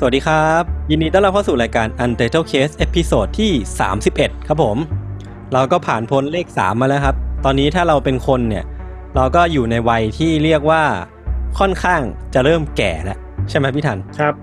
[0.00, 3.52] สวัสดีครับ ยินดีต้อนรับเข้าสู่รายการ Untitled Case episode ที่
[4.00, 4.76] 31 ครับผม
[5.52, 8.64] เราก็ผ่านพ้นเลข 3 มาแล้วครับ ตอนนี้ถ้าเราเป็นคนเนี่ย
[9.16, 10.82] เราก็อยู่ในวัยที่เรียกว่า
[11.58, 12.00] ค่อนข้าง
[12.34, 13.18] จะเริ่มแก่แล้ว
[13.50, 14.34] ใช่ไหมพี่ธัญ ครับ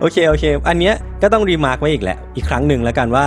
[0.00, 3.24] โอเค โอเค อันเนี้ยก็ต้อง remark ไว้อีกแหละอีกครั้งหนึ่งแล้วกันว่า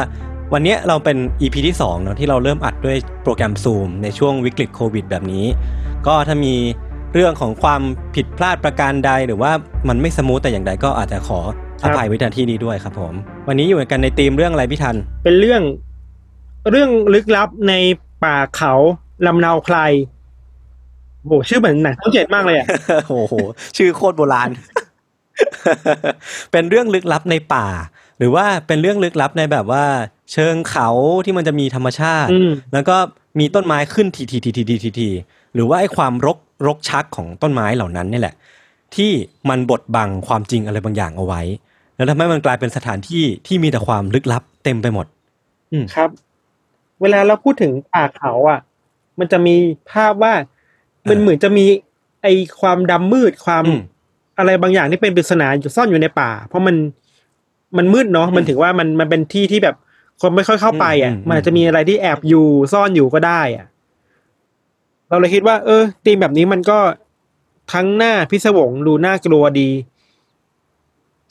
[0.54, 5.46] วันเนี้ยเราเป็น EP ที่2เนาะที่เราเริ่มอัดด้วยโปรแกรม Zoom ในช่วงวิกฤตโควิดแบบนี้
[6.08, 6.56] ก็ถ้ามี
[7.14, 7.82] เรื่องของความ
[8.16, 9.52] ผิดพลาดประการใด หรือว่า
[9.90, 11.40] มันไม่สมูทแต่อย่างใดก็อาจจะขอ
[11.82, 13.14] ครัอบภัยไว้ในที่นี้ด้วยครับผม
[13.48, 15.62] วันนี้อยู่กันในธีมเรื่องอะไรพี่ทัน เป็นเรื่อง
[16.72, 17.74] เรื่องลึกลับใน
[18.24, 18.74] ป่าเขา
[19.26, 19.76] ลำเนาไพร
[21.26, 22.68] โหชื่อเหมือนหนังช่องเจ็ดมากเลยอะ
[23.10, 23.34] โอ้โห
[23.78, 24.50] ชื่อโคตรโบราณ
[26.52, 27.68] เป็นเรื่องลึกลับในป่า
[28.18, 29.86] หรือว่าเป็นเรื่องลึกลับในแบบว่า
[30.34, 30.90] เชิงเขา
[31.26, 32.98] ที่มันจะมีธรรมชาติอืมแล้วก็
[33.40, 35.10] มีต้นไม้ขึ้นทีทีทีทีทีทีที
[35.54, 36.38] หรือว่าไอ้ความรก
[36.68, 38.36] รกชักของต้นไม้เหล่านั้นนี่แหละ
[38.96, 39.12] ที่
[39.50, 41.42] มันบดบังความจริงอะไรบางอย่างเอาไว้
[41.96, 45.06] แล้วทำให้มันกลายเป็นสถานที่ที่มีแต่ความลึกลับเต็มไปหมด
[45.72, 46.10] อืมครับ
[47.02, 48.60] เวลาเราพูดถึงป่าเขาอะ
[49.20, 49.56] มันจะมี
[49.92, 50.34] ภาพว่า
[51.10, 51.66] มันเออเหมือนจะมี
[52.22, 52.28] ไอ
[52.62, 53.82] ความดำมืดความอืม
[54.38, 56.76] อะไรบางอย่างที่เป็นปริศนาอยู่ซ่อนอยู่ในป่า เพราะมัน
[57.78, 59.76] มันมืดเนาะมันถึงว่ามันมันเป็นที่ที่แบบ
[60.22, 63.66] คนไม่ค่อยเข้าไปอะอืมอืมมันอาจจะมีอะไรที่แอบอยู่ซ่อนอยู่ก็ได้อะ
[65.10, 66.80] เราเลยคิดว่า เออธีมแบบนี้มันก็
[67.74, 69.70] ทั้งหน้าพิศวงดูน่ากลัวดี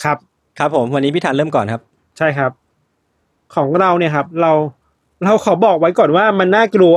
[0.04, 0.18] ครับ
[0.58, 1.82] ครับผมวันนี้พี่ทันเริ่มก่อนครับ
[2.18, 2.50] ใช่ครับ
[3.54, 4.52] ของเราเนี่ยครับ เรา
[5.24, 6.96] เราขอบอกไว้ก่อนว่ามันน่ากลัว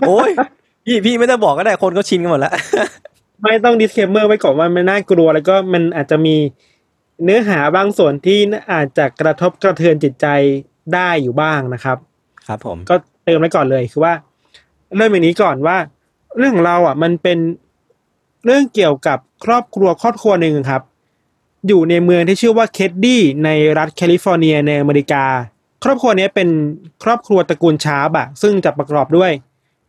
[0.00, 0.30] โอ้ย
[0.86, 2.54] พี่พี่ไม่ต้องบอกก็ได้คนก็ชินกันหมดแล้ว
[3.42, 6.36] ไม่ต้อง disclaimer ไว้ก่อนว่ามันน่ากลัว แล้วก็มันอาจจะมี
[7.24, 8.38] เนื้อหาบางส่วนที่
[8.72, 10.26] อาจจะกระทบกระเทือนจิตใจ
[10.94, 11.98] ได้อยู่บ้างนะครับ
[12.46, 14.14] ครับผมก็ เติมไว้ก่อนเลยคือว่า
[14.96, 15.76] เริ่มอย่างนี้ก่อนว่า
[16.38, 17.38] เรื่องของเราอะ มันเป็น
[18.44, 20.82] เรื่องเกี่ยวกับครอบครัวครอบครัวหนึ่งครับ
[21.68, 25.24] อยู่ในเมืองที่ชื่อว่าเคดดี้ในรัฐแคลิฟอร์เนียในอเมริกา
[25.84, 26.48] ครอบครัวนี้เป็น
[27.04, 29.32] ครอบครัวตระกูลชาร์บอะซึ่งจะประกอบด้วย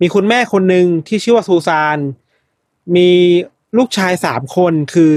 [0.01, 1.97] มีคุณแม่คนหนึ่งที่ชื่อว่าซูซาน
[2.95, 3.09] มี
[3.77, 5.11] ลูกชายสามคนคือ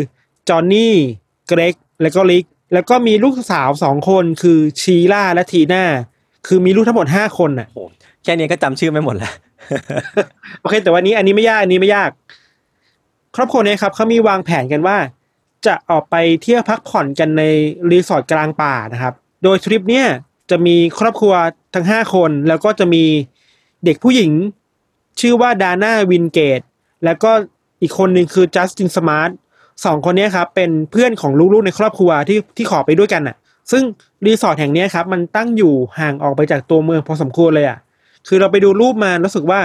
[0.49, 0.95] จอห์นนี่
[1.49, 5.85] เกรกแล้วก็ลิก แล้วก็มีลูกสาวสองคนคือชีล่าและทีน่า
[6.47, 7.83] คือมีลูกทั้งหมดห้าคนน่ะโอ้
[8.23, 9.33] แค่นี้ก็จำชื่อไม่หมดแล้ว
[10.61, 12.11] โอเค แต่วันนี้อันนี้ไม่ยากอันนี้ไม่ยาก
[13.37, 14.97] ครอบครัวเนี้ครับเขามีวางแผนกันว่า
[15.67, 17.43] จะออกไปเที่ยวพักผ่อนกันใน
[17.91, 20.07] รีสอร์ทกลางป่านะครับ โดยทริปเนี้ย
[20.51, 21.35] จะมีครอบครัว
[21.75, 23.05] ทั้งห้าคน แล้วก็จะมี
[23.85, 24.33] เด็กผู้หญิง
[25.21, 26.61] ชื่อว่าดาน่าวินเกต
[27.05, 27.31] แล้วก็
[27.83, 29.31] อีกคนหนึ่งคือจัสตินสมาร์ท
[29.85, 33.37] สองคนเนี้ยครับเป็นเพื่อนของลูกๆในครอบครัวที่ที่ขอไปด้วยกันน่ะ
[33.71, 33.83] ซึ่ง
[34.27, 37.79] รีสอร์ทแห่งเนี้ยครับมันตั้งอยู่ห่างออกไปจากตัวเมืองพอสมควรเลยอะ
[38.29, 39.61] คือเราไปดูรูปมารู้สึกว่า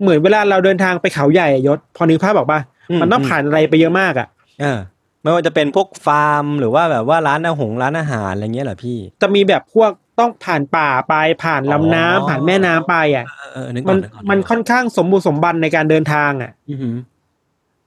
[0.00, 4.28] เหมือนเวลาเราเดินทางไปเขาใหญ่อะยชญ์ พอนึกภาพออกป่ะอืมมันต้องผ่านอะไรไปเยอะมากอะ
[4.60, 4.78] เออ
[5.22, 11.14] ไม่ว่าจะเป็นพวกฟาร์ม หรือว่าแบบว่าร้านอาหงร้านอาหารอะไรเงี้ยเหรอพี่ จะมีแบบพวกต้องผ่านป่าไป
[11.44, 16.94] ผ่านลำน้ำอ๋อผ่านแม่น้ำไปอะเออเออนึกอมัอนกนึกออกมันค่อนข้างสมบูรณ์สมบันในการเดินทางอะอือหือ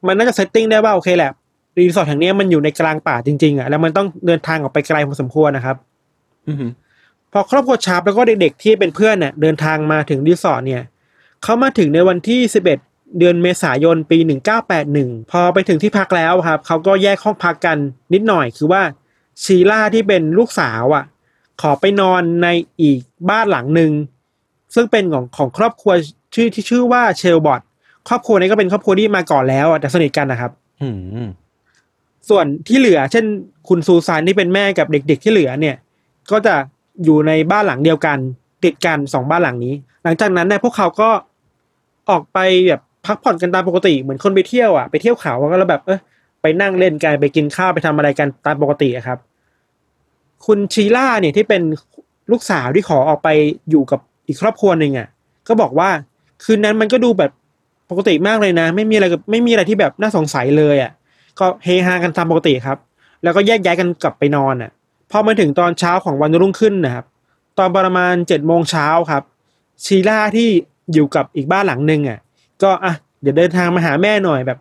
[0.07, 1.31] มันน่าจะ setting ได้ว่าโอเคแหละ
[1.77, 5.75] รีสอร์ทแห่งเนี้ยมันอยู่ในกลางป่าจริงๆอะแล้วมันต้องเดินทางออกไปไกลพอสมควรนะครับ
[6.47, 6.71] อือหือ
[7.31, 10.83] พอครอบครัวชาร์ปแล้วก็เด็กๆที่เป็นเพื่อนเนี่ยเดินทางมาถึงรีสอร์ทเนี่ย
[11.43, 12.63] เขามาถึงในวันที่11
[13.19, 14.17] เดือนเมษายนปี
[14.79, 17.77] 1981 พอไปถึงที่พักแล้วครับเขาก็แยกห้องพักกัน
[18.13, 18.81] นิดหน่อย คือว่า
[19.43, 21.05] ชีล่าที่เป็นลูกสาวอะ
[21.61, 22.47] ขอไปนอนใน
[22.81, 22.99] อีก
[23.29, 23.91] บ้านหลังหนึ่ง
[24.75, 25.93] ซึ่งเป็นของของครอบครัว
[26.35, 27.61] ชื่อที่ชื่อว่าเชลบอท
[28.07, 30.51] ครอบครัวนี้ก็เป็นครอบครัวที่มาก่อนแล้วอะแต่สนิทกันนะครับ
[30.81, 30.87] อื
[31.27, 31.29] ม
[32.29, 33.25] ส่วนที่เหลือ เช่น
[33.69, 35.75] คุณซูซานที่เป็นแม่กับเด็ก ๆ ที่เหลือเนี่ย
[36.31, 36.55] ก็จะ
[37.03, 38.17] อยู่ในบ้านหลังเดียวกัน
[38.63, 39.73] ติดกันสองบ้านหลังนี้
[40.03, 41.09] หลังจากนั้นเนี่ยพวกเขาก็
[42.09, 45.99] ออกไปแบบพักผ่อนกันตามปกติเหมือนคนไปเที่ยวอะไปเที่ยวเขาก็แล้วแบบเออ
[46.41, 49.19] ไปนั่งเล่นกันไปกินข้าวไปทำอะไรกันตามปกติครับ
[50.45, 51.61] คุณชีล่าเนี่ยที่เป็น
[52.31, 53.29] ลูกสาวที่ขอออกไป
[53.69, 55.07] อยู่กับอีกครอบครัวหนึ่งอะ
[55.47, 55.89] ก็บอกว่า
[56.43, 57.31] คืนนั้นมันก็ดูแบบ
[57.89, 60.91] ปกติมากเลยนะ ไม่มีอะไรกับไม่มีอะไรที่แบบน่าสงสัยเลยอะ
[61.39, 62.77] ก็เฮฮากันตามปกติครับ
[63.23, 64.71] แล้วก็แยกย้ายกันกลับไปนอนอะ
[65.11, 67.05] พอมาถึงตอนเช้าของวันรุ่งขึ้นนะครับ
[67.57, 69.23] ตอนประมาณเจ็ดโมงเช้าครับ
[69.85, 70.49] ชีล่าที่
[70.93, 72.19] อยู่กับอีกบ้านหลังหนึ่งอะ
[72.63, 74.59] ก็อะเดี๋ยวเดินทางมาหาแม่หน่อยแบบ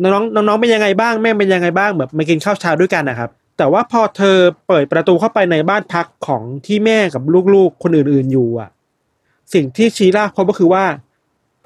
[0.00, 4.36] น้องๆน้องเป็นยังไงบ้างแม่เป็นยังไงบ้างแบบมากินข้าวเช้าด้วยกันนะครับ แต่ว่าพอเธอ
[4.68, 7.22] เปิดประตูเข้าไปในบ้านพักของที่แม่กับ
[7.54, 8.70] ลูกๆคนอื่นๆอยู่อะ
[9.54, 10.84] สิ่งที่ชีล่าพบก็คือว่า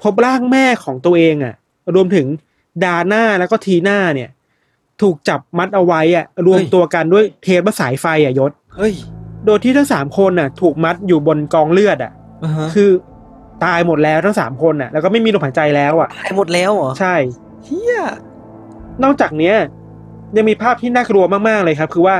[0.03, 1.55] พบร่างแม่ของตัวเองอะ
[1.95, 2.27] รวมถึง
[2.83, 4.29] ดาน่าแล้วก็ทีน่าเนี่ย
[5.01, 8.93] ถูกจับมัดเอาไว้อะรวมตัวกันด้วยเทปและสายไฟอะยศเฮ้ย
[9.45, 12.11] โดยที่ทั้งสามคนน่ะ ถูกมัดอยู่บนกองเลือดอะ
[12.43, 12.89] อ่าฮะคือ
[13.65, 17.15] ตายหมดแล้วทั้งสามคนน่ะ แล้วก็ไม่มีลมหายใจแล้วอะตายหมดแล้วเหรอใช่
[17.65, 17.99] เฮีย
[19.03, 19.55] นอกจากเนี้ย
[20.35, 22.15] ยังมีภาพที่น่ากลัวมากๆเลยครับ คือว่า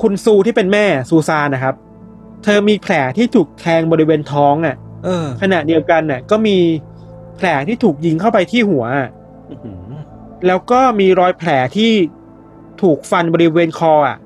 [0.00, 1.74] คุณซูที่เป็นแม่ซูซานนะครับ
[2.44, 6.56] เธอมีแผลที่ถูกแทงบริเวณท้องอะ เออขณะเดียวกันน่ะ ก็มี
[7.36, 9.08] แผลที่ถูกยิงเข้าไปที่หัวอะ
[9.50, 9.87] อื้อหือ
[10.46, 11.92] แล้วก็มีรอยแผลที่
[12.82, 14.18] ถูกฟันบริเวณคออะ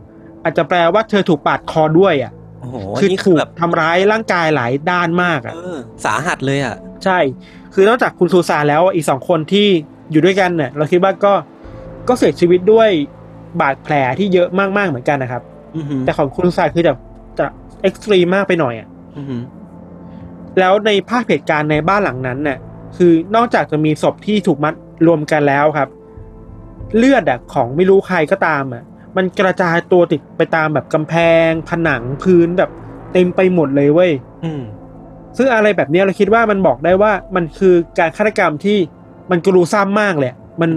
[0.44, 7.18] อาจจะแปลว่าเธอถูกปาดคอด้วยอะโอ้โหคือนี่คืถูอกแบบทำร้ายร่างกายหลายด้านมากอะเออสาหัสเลยอะ ใช่
[7.74, 9.68] คือนอกจากคุณซูซานแล้วอีกสองคนที่
[10.10, 11.32] อยู่ด้วยกันเนี่ยเราคิดว่าก็
[12.08, 12.88] ก็เสียชีวิตด้วย
[13.60, 15.42] บาดแผลที่เยอะมากๆเหมือนกันนะครับ
[15.76, 16.92] อือหือแต่ของคุณซูซานคือจะ
[17.38, 17.46] จะ
[17.82, 19.42] เอ็กซ์ตรีมมากไปหน่อยอะอือหือ
[20.58, 22.58] แล้วในภาพเหตุการณ์ในบ้านหลังนั้นน่ะ
[22.96, 24.74] คือนอกจากจะมีศพที่ถูกมัด
[25.06, 25.88] รวมกันแล้วครับ
[26.96, 28.82] เลือดอะของไม่รู้ใครก็ตามอะ
[29.16, 31.14] มันกระจายตัวติดไปตามแบบกำแพ
[31.48, 32.70] ง ผนังพื้นแบบ
[33.12, 34.12] เต็มไปหมดเลยเว้ย
[34.44, 34.62] อืม
[35.36, 38.78] ซึ่งอะไรแบบเนี้ยเราคิดว่ามันบอกได้ว่ามันคือการฆาตกรรมที่
[39.30, 40.70] มันกรูซ้ำมากเลยอะมัน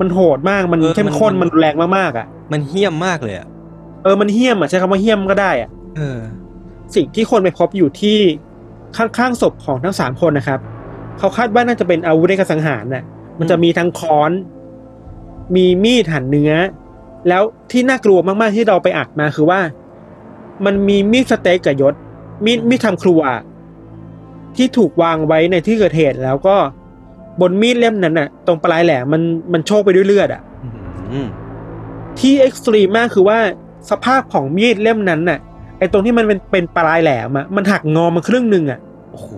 [0.00, 3.46] มันโหดมากมันเออเข้มข้นมัมันนรุนแรงมากๆอะ มันเฮี้ยมมากเลยอะ
[4.02, 6.18] เออมันเหี้ยมอะใช้คำว่าเหี้ยมก็ได้อะเออ
[6.94, 8.18] สิ่งที่คนไปพบอยู่ที่
[8.96, 10.60] ข้างๆศพของทั้งสามคนนะครับ
[11.18, 13.04] เขาคาดว่าน่าจะเป็นอาวุธในการสังหารน่ะ
[13.38, 14.30] มันจะมีทั้งค้อน
[15.54, 16.52] มีมีดหั่นเนื้อ
[17.28, 19.60] แล้วที่น่ากลัวมากๆที่เราไปอัดมาคือว่า
[20.64, 21.94] มันมีมีดสเต็กกับยศ
[22.44, 23.20] มีดมีดทำครัว
[24.56, 26.56] ที่ถูกวางไว้ในที่เกิดเหตุแล้วก็
[27.40, 30.42] บนมีดเล่มนั้นน่ะ ตรงปลายแหลมมันมันโชกไปด้วยเลือดอะ
[31.12, 31.28] อืม
[32.18, 33.38] ที่เอ็กซ์ตรีมมากคือว่า
[33.90, 35.38] สภาพของมีดเล่มนั้นน่ะ
[35.78, 38.80] ไอ้ตรงที่มันเป็นเป็นปลายแหลมอะมันหักงอมาครึ่งหนึ่งอะ
[39.10, 39.30] โอ้โห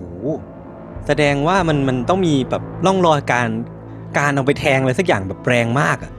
[1.07, 3.49] แสดงว่ามันมันต้องมีแบบร่องรอยการ
[4.17, 6.11] การเอาไปแทงอะไรสักอย่างแบบแรงมากอะ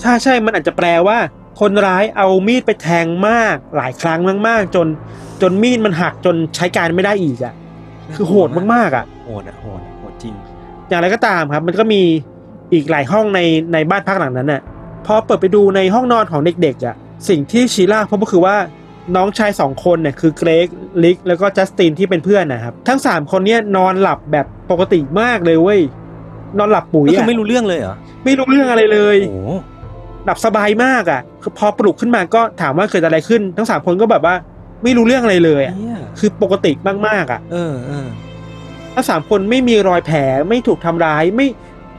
[0.00, 1.18] ใช่ใช่มันอาจจะแปลว่า
[1.60, 4.86] คนร้ายเอามีดไปแทงมาก หลายครั้งมากๆจน
[5.42, 7.54] จนมีดมันหักจนใช้การไม่ได้อีกอะ
[8.14, 10.34] คือโหดมากๆอะโหดอะโหดอะโหดจริง
[10.88, 12.02] อย่างไรก็ตามครับ มันก็มี
[12.72, 13.40] อีกหลายห้องใน
[13.72, 14.62] ในบ้านพักหลังนั้นน่ะ
[15.06, 16.94] พอเปิดไปดูในห้องนอนของเด็กๆอะ
[17.28, 18.56] สิ่งที่ชีล่าพบก็คือว่า
[19.16, 20.66] น้องชายสองคนเนี่ยคือเกรก
[21.04, 25.80] ลิก แล้วก็จัสตินที่เป็นเพื่อนนะครับ ทั้งสามคนเนี่ยนอนหลับแบบปกติมากเลยเว้ย
[26.58, 29.50] นอนหลับปุ๋ยก็คืออะไม่รู้เรื่องเลยเหรอไม่รู้เรื่องอะไรเลย โอ้โห
[30.24, 34.34] หลับสบายมากอะ คือพอปลุกขึ้นมาก็ถามว่าเกิดอะไรขึ้น ทั้งสามคนก็แบบว่า
[34.82, 36.72] ไม่รู้เรื่องอะไรเลยอะเหี้ยคือปกติ
[37.06, 38.06] มากๆอะ เออเออ
[38.94, 40.18] ทั้งสามคนไม่มีรอยแผล
[40.48, 41.46] ไม่ถูกทำร้ายไม่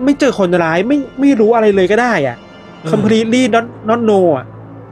[0.03, 2.37] ไม่เจอคนร้ายไม่ไม่รู้อะไรเลยก็ได้อะ
[2.91, 4.45] completely not not know อะ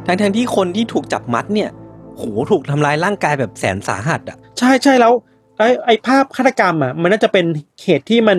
[0.05, 1.69] ทั้งทั้งที่คนที่ถูกจับมัดเนี่ย
[2.17, 5.13] โหถูกทำลายร่างกายแบบแสนสาหัสอะ ใช่ใช่แล้ว
[5.57, 7.45] ไอ้ไอ้ภาพฆาตกรรมอะ มันน่าจะเป็น
[7.83, 8.37] เหตุที่มัน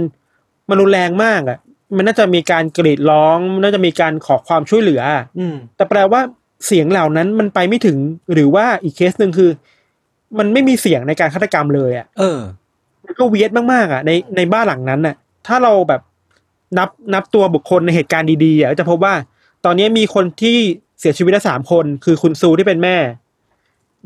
[0.70, 1.58] มันรุนแรงมากอะ
[1.96, 6.20] มันน่าจะมีการกรีดร้องมันน่าจะมีการขอความช่วยเหลืออะอืมแต่แปลว่า
[6.66, 7.98] เสียงเหล่านั้นมันไปไม่ถึง
[8.32, 9.50] หรือว่าอีกเคสหนึ่งคือ
[10.38, 12.38] มันไม่มีเสียงในการฆาตกรรมเลยอะ เออ
[13.04, 15.14] มันก็เวียดมากๆอะในในบ้านหลังนั้นน่ะ
[15.46, 16.00] ถ้าเราแบบ
[16.78, 19.14] นับนับตัวบุคคลในเหตุการณ์ดีๆอะก็จะพบว่า
[19.64, 20.58] ตอนนี้มีคนที่
[21.00, 22.96] เสียชีวิตแล้วสามคน คือคุณซูที่เป็นแม่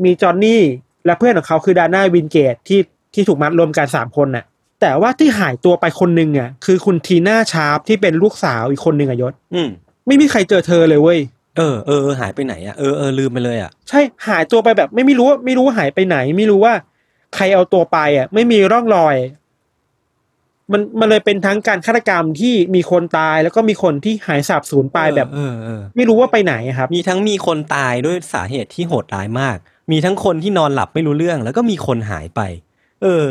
[0.05, 0.63] มีจอห์นนี่
[1.07, 2.81] และเพื่อนของเขาคือดาน่าวินเกตที่
[3.15, 4.45] ที่ถูกมัดรวมกันสามคนน่ะ
[4.85, 9.69] แต่ว่าที่หายตัวไปคนหนึ่งอะคือคุณทีน่าชาร์ปที่เป็นลูกสาวอีกคนหนึ่งอะยศอืม
[10.07, 11.19] ไม่มีใครเจอเธอเลยเว้ย
[11.57, 16.75] เออเออเออหายไปไหนอะเออเออลืมไปเลยอะใช่หายตัวไปแบบ ไม่ไม่รู้ว่าไม่รู้ว่าหายไปไหน ไม่รู้ว่า
[17.35, 19.17] ใครเอาตัวไปอะ ไม่มีร่องรอย
[20.73, 29.57] มันมันเลยเป็นทั้งการฆาตกรรมที่มีคนตายแล้วก็มีคนที่หายสาบสูญไปแบบเออเออไม่รู้ว่าไปไหนอะครับ มีทั้งมีคนตายด้วยสาเหตุที่โหดร้ายมาก
[29.91, 32.41] มีทั้งคนที่นอนหลับไม่รู้เรื่อง แล้วก็มีคนหายไป
[33.03, 33.25] เออ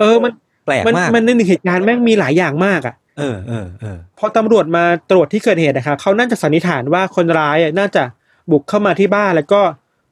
[0.00, 0.32] เออมัน
[0.68, 8.02] แปลกมันมากมันในหนึ่งเหตุการณ์แม่งมีหลายอย่างมากอะเออเออเออพอตำรวจมาตรวจที่เกิดเหตุนะครับเขาน่าจะสันนิษฐานว่าคนร้ายอะน่าจะ
[8.50, 9.60] บุกเข้ามาที่บ้านแล้วก็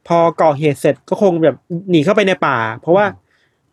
[0.09, 1.57] พอก่อเหตุเสร็จก็คงแบบ
[1.91, 3.07] หนีเข้าไปในป่า เพราะว่า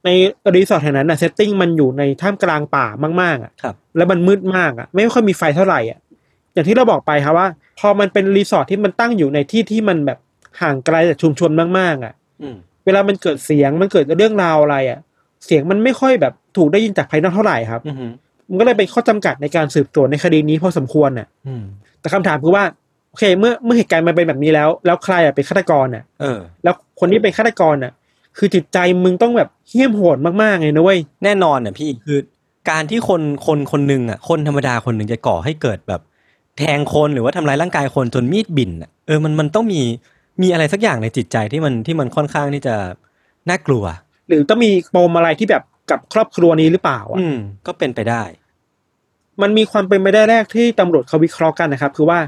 [0.06, 0.10] ใน
[0.56, 2.86] รีสอร์ทแห่งนั้นน่ะ setting มันอยู่ในท่ามกลางป่า
[3.22, 6.00] มากๆอะครับแล้วมันมืดมากอะไม่ค่อยมีไฟเท่าไหร่อะ
[6.54, 7.48] อย่างที่เราบอกไปครับว่า
[7.80, 10.20] พอมันเป็นรีสอร์ทที่มันตั้งอยู่ในที่ที่มันแบบ
[10.62, 15.00] ห่างไกลจากชุมชนมากๆ อะอืมเวลามันเกิดเสียงมันเกิดเรื่องราวอะไรอะ
[15.46, 18.12] เสียงมันไม่ค่อยแบบถูกได้ยินจากภายนอกเท่าไหร่ครับอืม
[18.50, 21.64] มันก็เลยเป็นข้อจำกัดในการสืบสวนในคดีนี้พอสมควรน่ะอืม
[22.00, 22.64] แต่คำถามคือว่า
[23.10, 27.92] โอเค เมื่อเมื่อเหตุการณ์มันเป็นแบบนี้แล้ว แล้วใครอะเป็นฆาตกรน่ะเออ แล้วคนที่เป็นฆาตกรน่ะ
[28.38, 32.20] คือจิตใจมึงต้องแบบเหี้ยมโหดมากๆเลยนะเว้ยแน่นอนน่ะพี่คือ
[32.70, 36.02] การที่คนคนคนหนึ่งอะ คนธรรมดาคนหนึ่งจะก่อให้เกิดแบบ
[36.58, 39.82] แทงคนหรือว่าทำร้ายร่างกายคนจนมีดบิ่นอะเออมันมันต้องมี
[40.42, 42.76] มีอะไรสักอย่างในจิตใจที่มันที่มันค่อนข้างที่จะ
[43.50, 43.84] น่ากลัว
[44.28, 47.38] หรือต้องมีปมอะไรที่แบบกับครอบครัวนี้หรือเปล่าอะอืม
[47.68, 48.24] ก็เป็นไปได้
[49.42, 52.20] มันมีความเป็นไปได้แรกที่ตำรวจเขาวิเคราะห์กันนะครับ คือว่า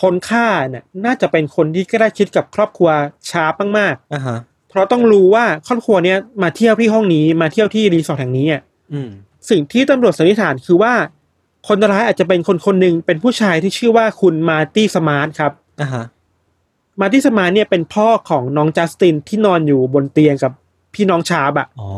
[0.00, 2.90] คนฆ่าเนี่ยน่าจะเป็นคนที่ใกล้ชิดกับครอบครัว
[3.30, 9.10] ชาร์ปมากอ่าฮะๆเพราะต้องรู้ว่าครอบครัวเนี้ยมาเที่ยวที่ห้องนี้มาเที่ยวที่รีสอร์ทแห่งนี้อะอืม
[9.50, 10.94] สิ่งที่ตำรวจสันนิษฐานคือว่า
[11.68, 16.04] คนร้ายอาจจะเป็นคนคนหนึ่งเป็นผู้ชายที่ชื่อว่าคุณมาร์ตี้สมาร์ทครับ อ่าฮะ
[17.00, 20.52] มาร์ตี้สมาร์ทเนี่ยเป็นพ่อของน้องจัสตินที่นอนอยู่บนเตียงกับ
[20.94, 21.90] พี่น้องชาร์ปอะอ๋อ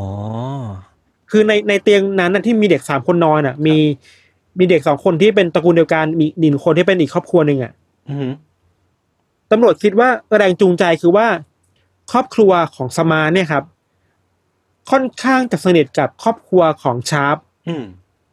[1.30, 3.76] คือในในเตียงนั้นนะที่มีเด็กสามคนนอนอะ มี
[4.58, 7.72] มีเด็กสองคนที่เป็นตระกูลเดียวกันมีอีกหนึ่งคนที่เป็นอีกครอบครัวหนึ่งอะ
[8.08, 8.28] อืม
[9.50, 11.26] ตำรวจคิดว่าแรงจูงใจคือว่า
[12.12, 13.64] ครอบครัวของสมาร์ทเนี่ยครับ
[14.90, 17.36] ค่อนข้างจะสนิทกับครอบครัวของชาร์ป
[17.68, 17.84] อืม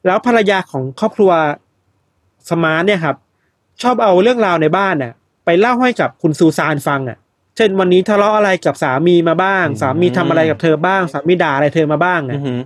[0.06, 1.32] แล้วภรรยาของครอบครัว
[2.50, 3.16] สมาร์ทเนี่ยครับ
[3.82, 5.14] ชอบเอาเรื่องราวในบ้านน่ะ
[5.46, 7.18] ไปเล่าให้กับคุณซูซานฟังอะ
[7.58, 12.62] เช่นวันนี้ทะเลาะอะไรกับสามีมาบ้าง สามีทำอะไรกับเธอบ้าง สามีด่าอะไรเธอมาบ้างอืนะม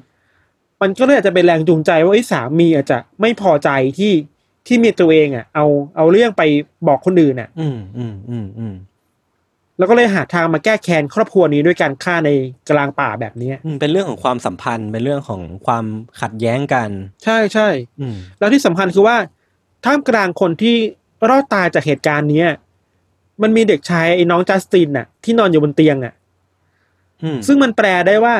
[0.81, 3.69] มันก็เลยอาจจะเป็นแรงจูงใจว่าไอ้ยสามีอาจจะไม่พอใจ
[4.00, 4.13] ที่
[4.67, 5.65] ที่เมียตัวเองอะ เอา
[5.98, 6.43] เอาเรื่องไป
[6.88, 8.75] บอกคนอื่นอะ อืมอืมอืมอืม
[9.77, 12.29] แล้วก็เลยหาทางมาแก้แค้นครอบครัวนี้ด้วยการฆ่าใน
[12.69, 15.86] กลางป่าแบบนี้อืมเป็นเรื่องของความสัมพันธ์ เป็นเรื่องของความ
[16.21, 16.89] ขัดแย้งกัน
[17.24, 17.67] ใช่ใช่
[18.00, 19.17] อืมแล้วที่สำคัญคือว่า
[19.86, 20.75] ท่ามกลางคนที่
[21.29, 22.50] รอดตายจากเหตุการณ์เนี้ย
[23.41, 26.13] มันมีเด็กชายไอ้น้องจัสตินน่ะ ที่นอนอยู่บนเตียงอะ
[27.24, 28.36] อืมซึ่งมันแปลได้ว่า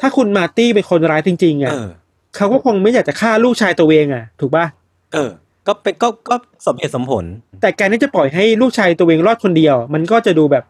[0.00, 1.88] ถ้าคุณมาร์ตี้เป็นคนร้ายจริงๆอะเออ
[2.36, 4.66] เขาก็คงไม่อยากจะฆ่าลูกชายตัวเองอะ ถูกป่ะ
[5.12, 5.30] เออ
[5.66, 6.36] ก็เป็นก็ก็
[6.66, 7.24] สมเหตุสมผล
[7.60, 10.64] แต่การที่จะปล่อยให้ลูกชายตัวเองรอดคนเดียว มันก็จะดูแบบ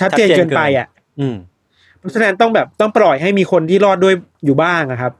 [0.00, 0.86] ชัดเจนชัดเจนเกินไปอะ
[1.20, 1.36] อืม
[1.98, 4.14] เพราะฉะนั้นต้องแบบต้องปล่อยให้มีคนที่รอดด้วย
[4.44, 5.12] อยู่บ้างอะครับ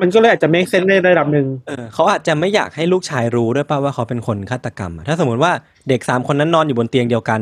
[0.00, 5.52] มันก็เลยอาจจะ make sense ในระดับหนึ่งเออเขาอาจจะไม่อยากให้ลูกชายรู้ด้วยป่ะว่าเขาเป็นคนฆาตกรรมอะถ้าสมมติว่า
[5.88, 7.40] เด็กสามคนนั้นนอนอยู่บนเตียงเดียวกัน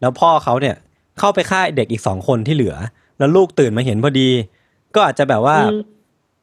[0.00, 0.76] แล้วพ่อเขาเนี่ย
[1.18, 2.74] เข้าไปฆ่าเด็กอีกสองคนที่เหลือ
[3.18, 4.28] แล้วลูกตื่นมาเห็นพอดี
[4.94, 5.80] ก็อาจจะแบบว่าอืม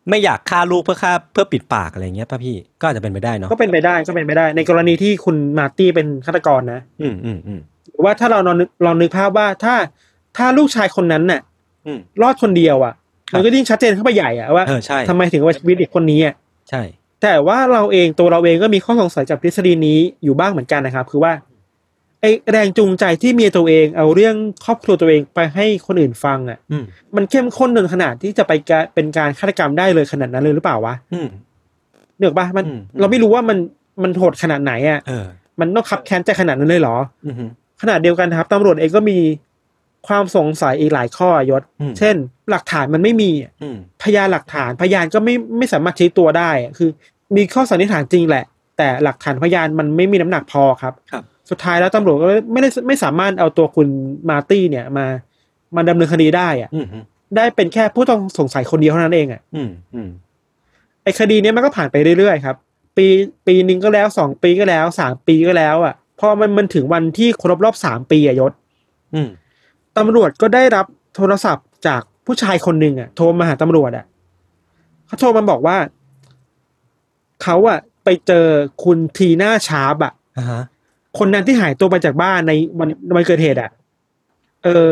[0.09, 7.59] ไม่อยากฆ่าลูกเพื่อฆ่าเพื่อปิดปากอะไรเงี้ยป่ะพี่ก็อาจจะเป็นไปได้เนาะก็เป็นไปได้ก็เป็นไปได้ ในกรณีที่คุณมาร์ตี้เป็นฆาตกรนะ อืมอืมอืม
[7.91, 9.75] หรือว่าถ้าเราลองนึกลองนึกภาพว่าถ้า
[10.37, 11.41] ถ้าลูกชายคนนั้นน่ะ
[11.85, 12.95] อืมรอดคนเดียวอะครับ
[13.33, 16.35] มันก็ยิ่งชัดเจนเข้าไปใหญ่อะว่าเออใช่ทำไมถึงว่าชีวิตเด็กคนนี้อะ
[16.69, 16.81] ใช่
[17.21, 21.33] แต่ว่าเราเองตัวเราเองก็มีข้อสงสัยกับทฤษฎีนี้อยู่บ้างเหมือนกันนะครับ คือว่า
[22.21, 31.27] ไอแรงจูงใจที่เมียตัวเองเอาเรื่องครอบครัวตัวเองไปให้คนอื่นฟังอะอืมมันเข้มข้นจนขนาดที่จะไปกะเป็นการฆาตกรรมได้เลยขนาดนั้นเลยหรือเปล่าวะอืม
[32.17, 33.57] เนืกปะมันอืมเราไม่รู้ว่ามัน
[34.03, 35.25] มันโหดขนาดไหนอะเออ
[35.59, 37.35] มันต้องขับแค้นใจขนาดนั้นเลยเหรออืม
[37.81, 39.17] ขนาดเดียวกันนะครับตำรวจเองก็มี
[40.07, 42.15] ความสงสัยอีกหลายข้อยศอืมเช่น
[42.51, 46.89] หลักฐานมันไม่มีอะอืมพยานหลักฐานพยานก็ไม่ไม่สามารถชี้ตัวได้อะคือ
[47.35, 48.45] มีข้อสันนิษฐานจริงแหละ
[48.77, 53.87] แต่หลักฐานพยานมันไม่มีน้ำหนักพอครับครับสุดท้ายแล้วตำรวจก็ไม่ได้ไม่สามารถเอาตัวคุณ
[54.29, 55.05] มาร์ตี้เนี่ยมา
[55.75, 56.85] มาดำเนินคดีได้อะอืม
[57.35, 60.09] ได้เป็นแค่ผู้ต้องสงสัยคนเดียวเท่านั้นเองอะอืมอืม
[61.03, 62.55] ไอ้คดีเนี้ยมันก็ผ่านไปเรื่อยๆครับ
[62.97, 63.07] ปี
[63.47, 68.51] ปีหนึ่งก็แล้วสองปีก็แล้วสามปีก็แล้ว อะพอมันมันถึงวันที่ครบรอบสามปีอะยศ
[69.13, 69.29] อืม
[69.97, 70.85] ตำรวจก็ได้รับ
[71.15, 74.05] โทรศัพท์จากผู้ชายคนหนึ่งอะ โทรมาหาตำรวจอะ
[75.05, 75.77] เขาโทรมาบอกว่า
[77.43, 78.47] เขาอะ ไปเจอ
[78.83, 80.61] คุณทีน่าชาร์ปอะอ่าฮะ
[81.17, 83.69] คนนั้นที่หายตัวไปจากบ้านในวันวันเกิดเหตุอะ
[84.63, 84.89] เออ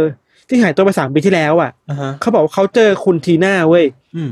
[0.48, 4.32] ที่หายตัวไปสามปีที่แล้ว อะอ่าฮะเขาบอกว่าเขาเจอคุณทีน่าเว้ยอืม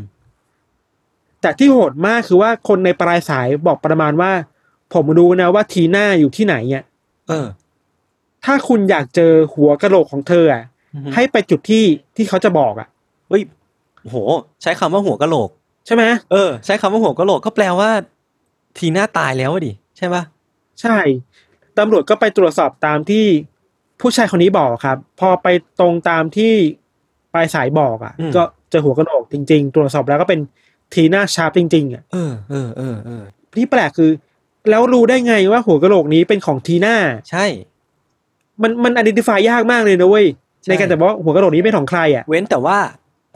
[1.41, 4.31] แต่ที่โหดมากคือว่าคนในปลายสายบอกประมาณว่า
[4.93, 6.85] ผมรู้นะว่าทีน่าอยู่ที่ไหนเนี่ย
[7.27, 7.47] เออ
[8.45, 12.87] ถ้าคุณอยากเจอหัวกะโหลกของเธออะอือฮึให้ไปจุดที่ที่เขาจะบอกอะ
[13.29, 13.43] เฮ้ย
[14.03, 14.17] โห
[14.61, 15.49] ใช้คำว่าหัวกะโหลก
[15.85, 17.89] ใช่ไหมเออใช้คำว่าหัวกะโหลกก็แปลว่า
[18.77, 20.23] ทีหน้าตายแล้วอะดิใช่ปะ
[20.81, 20.97] ใช่
[21.77, 23.25] ตำรวจก็ไปตรวจสอบตามที่
[24.01, 25.47] ผู้ชายคนนี้บอกครับ พอไป
[25.79, 26.53] ตรงตามที่
[27.33, 30.39] ปลายสายบอกอะ ก็เจอหัวกะโหลกจริง ๆ ตรวจสอบแล้วก็เป็น
[30.93, 33.23] ทีน่าชาร์ปจริง ๆอะเออเออเออเออ
[33.57, 34.11] ที่แปลกคือ
[34.69, 36.95] แล้วรู้ได้ไงว่าหัวกะโหลกนี้เป็นของทีน่า
[37.29, 37.45] ใช่
[38.63, 40.25] มันมันอ d ด n ติฟายยากมากเลยนะเว้ย
[40.63, 42.77] ใช่ในการแต่ว่าหัวกะโหลกนี้เป็นของใครอะเว้นแต่ว่า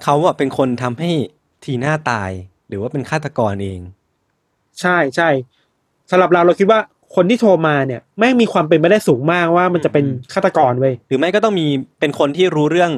[0.03, 1.09] เขาอะเป็นคนทำให้
[1.63, 2.31] ทีหน้าตาย
[2.67, 3.79] หรือว่าเป็นฆาตกรเอง
[4.81, 5.29] ใช่ใช่
[6.11, 6.79] สำหรับเราเราคิดว่า
[7.15, 11.67] คนที่โทรมาเนี่ยแม่งมีความเป็นไปได้สูงมากว่ามันจะเป็นฆาตกรเว้ยหรือไม่ก็ต้องมี
[11.99, 12.91] เป็นคนที่รู้เรื่อง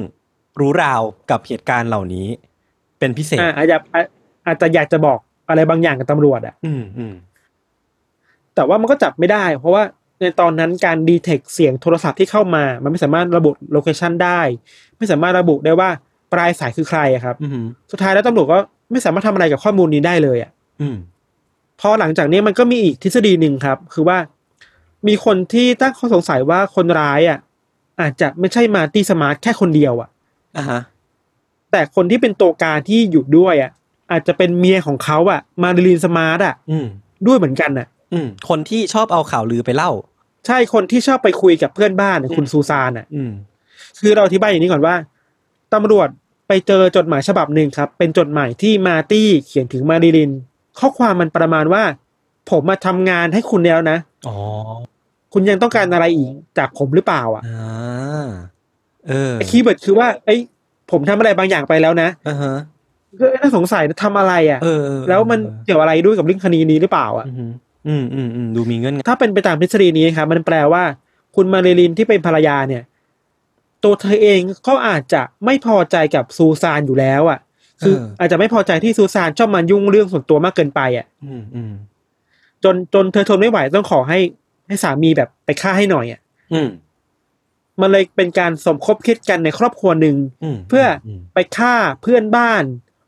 [0.60, 2.26] รู้ราวกับเหตุการณ์เหล่านี้
[2.98, 4.02] เป็นพิเศษอ่าอาจจะอา
[4.46, 5.18] อาจจะอยากจะบอก
[5.48, 7.14] อะไรบางอย่างกับตำรวจอะอืมอืม
[8.54, 9.82] แต่ว่ามันก็จับไม่ได้ เพราะว่า
[10.20, 14.40] ในตอนนั้นการ detect เสียงโทรศัพท์ที่เข้ามา มันไม่สามารถระบุ location ได้
[14.98, 15.90] ไม่สามารถระบุได้ว่า
[16.32, 18.58] ปลายสายคือใครอะครับอืมสุดท้ายแล้วตำรวจก็
[18.90, 20.96] ไม่สามารถทำอะไรกับข้อมูลนี้ได้เลยอะอืม
[21.80, 24.18] พอหลังจากนี้มันก็มีอีกทฤษฎีหนึ่งครับ คือว่า
[25.06, 27.38] มีคนที่ตั้งข้อสงสัยว่าคนร้ายอะ
[28.00, 30.08] อาจจะไม่ใช่มาร์ตี้สมาร์ทแค่คนเดียวอะ
[30.56, 30.80] อะฮะ
[31.70, 33.70] แต่คนที่เป็นตัวการที่อยู่ด้วยอะ
[34.10, 36.86] อาจจะเป็นเมียของเขาอะ มาริลีนสมาร์ทอะอืม
[37.26, 37.97] ด้วยเหมือนกันอะอืม
[38.48, 39.90] คนที่ชอบเอาข่าวลือไปเล่า
[40.46, 43.30] ใช่คนที่ชอบไปคุยกับเพื่อนบ้านอะคุณซูซานอะอืม
[44.00, 44.94] คือเราอธิบายอย่างนี้ก่อนว่า
[45.74, 46.08] ตำรวจ
[46.48, 50.30] ไปเจอจดหมายฉบับหนึ่งครับ เป็นจดหมายที่มาร์ตี้เขียนถึงมาริลิน
[50.78, 51.82] ข้อความมันประมาณว่า
[52.50, 53.98] ผมมาทำงานให้คุณแล้วนะ
[54.28, 54.36] อ๋อ
[55.32, 58.28] คุณยังต้องการอะไรอีกจากผมหรือเปล่า อะอ่า
[59.08, 60.40] เออ keyword คือว่า เอ้ย
[60.90, 62.54] ผมทำอะไรบางอย่างไปแล้วนะอ่าฮะ
[63.20, 67.26] ก็น่าสงสัยนะทำอะไรอะเออเออแล้วมันเกี่ยวอะไรด้วยกับเรื่องคดีนี้หรือเปล่า อะ
[67.88, 70.82] อืมอืมอืมอืมดูมีเงื่อนไขถ้าเป็นไปตามทฤษฎีนี้ครับ มันแปลว่า
[71.36, 72.82] คุณมาริลินที่เป็นภรรยาเนี่ย
[73.84, 77.38] ตัวเธอเองก็อาจจะไม่พอใจกับซูซานอยู่แล้วอะ
[77.82, 81.72] คืออาจจะไม่พอใจที่ซูซานชอบมายุ่งเรื่องส่วนตัวมากเกินไปอะ อืมอืม
[82.64, 84.18] จนจนเธอทนไม่ไหวต้องขอให้
[84.66, 86.20] ให้สามีแบบไปฆ่าให้หน่อยอะ
[86.52, 86.68] อืม
[87.80, 92.64] มันเลยเป็นการสมคบคิดกันในครอบครัวหนึ่งอืมเพื่ออมไปฆ่าเพื่อนบ้าน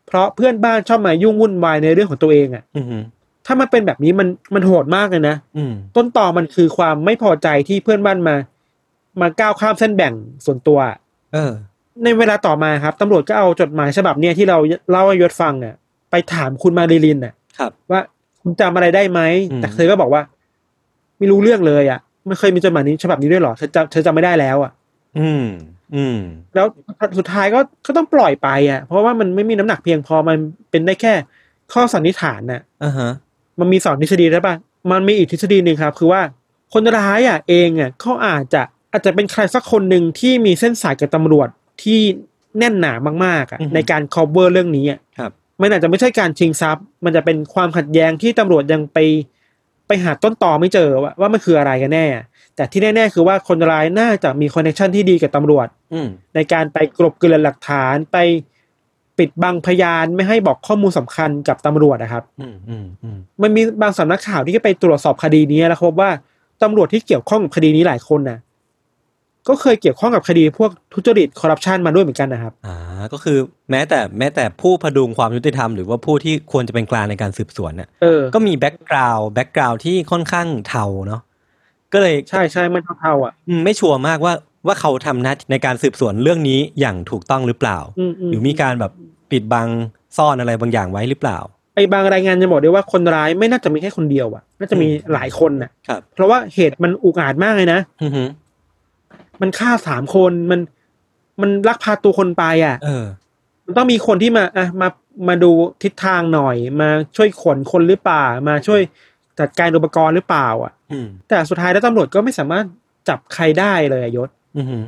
[0.07, 3.03] เพราะเพื่อนบ้านชอบมายุ่งวุ่นวายในเรื่องของตัวเองอะอืมอืม
[3.51, 8.37] ถ้ามันเป็นแบบนี้มันมันโหดมากเลยนะอืมต้นต่อมันคือความไม่พอใจที่เพื่อนบ้านมา
[9.21, 10.15] มาก้าวข้ามเส้นแบ่ง
[10.45, 10.79] ส่วนตัว
[11.33, 11.53] เออ
[12.05, 14.59] ในเวลาต่อมาครับตำรวจก็เอาจดหมายฉบับเนี้ยที่เรา
[14.91, 15.75] เล่าให้ยศฟังอะ
[16.11, 18.01] ไปถามคุณมาริลินอะ ครับ ว่า
[18.43, 19.21] คุณจำอะไรได้ไหม
[19.53, 20.23] อืมแต่เธอก็บอกว่า
[21.19, 24.73] ไม่รู้เรื่องเลยอะไม่เคยมีจดหมายนี้ฉบับนี้ด้วยเหรอเธอจำเธอจำไม่ได้แล้วอะ
[25.19, 25.47] อืม
[25.95, 26.19] อืม
[26.55, 26.67] แล้ว
[27.19, 30.37] สุดท้ายก็ก็ต้องปล่อยไปอะ เพราะว่ามันไม่มีน้ำหนักเพียงพอมัน
[30.71, 31.13] เป็นได้แค่
[31.73, 33.11] ข้อสันนิษฐานน่ะอ่าฮะ
[33.61, 34.57] มันมีสองทฤษฎีใช่ปะ
[34.91, 36.23] มันมีอีกทฤษฎีหนึ่งครับ คือว่า
[36.73, 41.49] คนร้ายอะเองอะเขาอาจจะอาจจะเป็นใครสักคนหนึ่งที่มีเส้นสายกับตำรวจ
[41.83, 42.01] ที่
[42.59, 42.93] แน่นหนา
[43.25, 48.99] มากๆอะในการ cover เรื่องนี้อะครับมันอาจจะไม่ใช่การชิงทรัพย์ มันจะเป็นความขัดแย้งที่ตำรวจยังไป
[49.87, 52.07] ไปหาต้นตอไม่เจอว่าว่ามันคืออะไรกันแน่
[52.57, 58.17] แต่ที่แน่ ๆ คือว่าคนร้ายน่าจะมีคอนเนคชันที่ดีกับตำรวจอืมในการไปกลบเกลื่อนหลักฐานไป
[59.21, 66.11] ปิดบังพยานไม่ให้บอกข้อมูลสำคัญกับตำรวจนะครับอืมอืมอืมมันมีบางสำนักข่าวที่ไปตรวจสอบคดีนี้แล้วพบว่า
[66.63, 68.39] ตำรวจที่เกี่ยวข้องกับคดีนี้หลายคนนะ
[69.49, 72.77] ก็เคยเกี่ยวข้องกับคดีพวกทุจริตคอร์รัปชันมาด้วยเหมือนกันนะครับ อ่า
[73.13, 73.39] ก็คือ
[73.71, 81.21] แม้แต่แม้แต่ผู้ผดุงความยุติธรรม หรือว่าผู้ที่ควรจะเป็นกลางในการสืบสวนเนี่ยเออก็มี background background ที่ค่อนข้างเทาเนาะ
[81.93, 84.35] ก็เลยใช่ใช่มันเท่าๆอะอืมไม่ชัวร์มากว่า
[84.67, 88.93] ว่าเขาทำหน้าที่ในการสืบสวนเรื่องนี้อย่างถูกต้องหรือเปล่าอืมๆหรือมีการแบบ
[89.33, 89.69] ปิดบัง
[90.17, 91.39] ซ่อนอะไรบางอย่างไว้หรือเปล่า
[91.75, 98.25] ไอ้บางรายงานจะบอกได้ว่าคนร้ายไม่น่าจะมีแค่คนเดียวอะน่าจะมีหลายคนน่ะครับ เพราะว่าเหตุมันอุกอาจมากเลยนะอือฮึ
[99.41, 100.61] มันฆ่าสามคนมัน
[101.41, 103.05] มันลักพาตัวคนไปอะ เออ
[103.67, 104.89] มันต้องมีคนที่มาอะมา
[105.29, 105.51] มาดู
[105.83, 108.81] ทิศทางหน่อย มาช่วยขนคนหรือเปล่า มาช่วย
[109.41, 112.65] จัดการอุปกรณ์หรือเปล่า อะ อืมแต่สุดท้ายแล้วตำรวจก็ไม่สามารถ
[113.09, 114.79] จับใครได้เลยอะยศ อือฮึ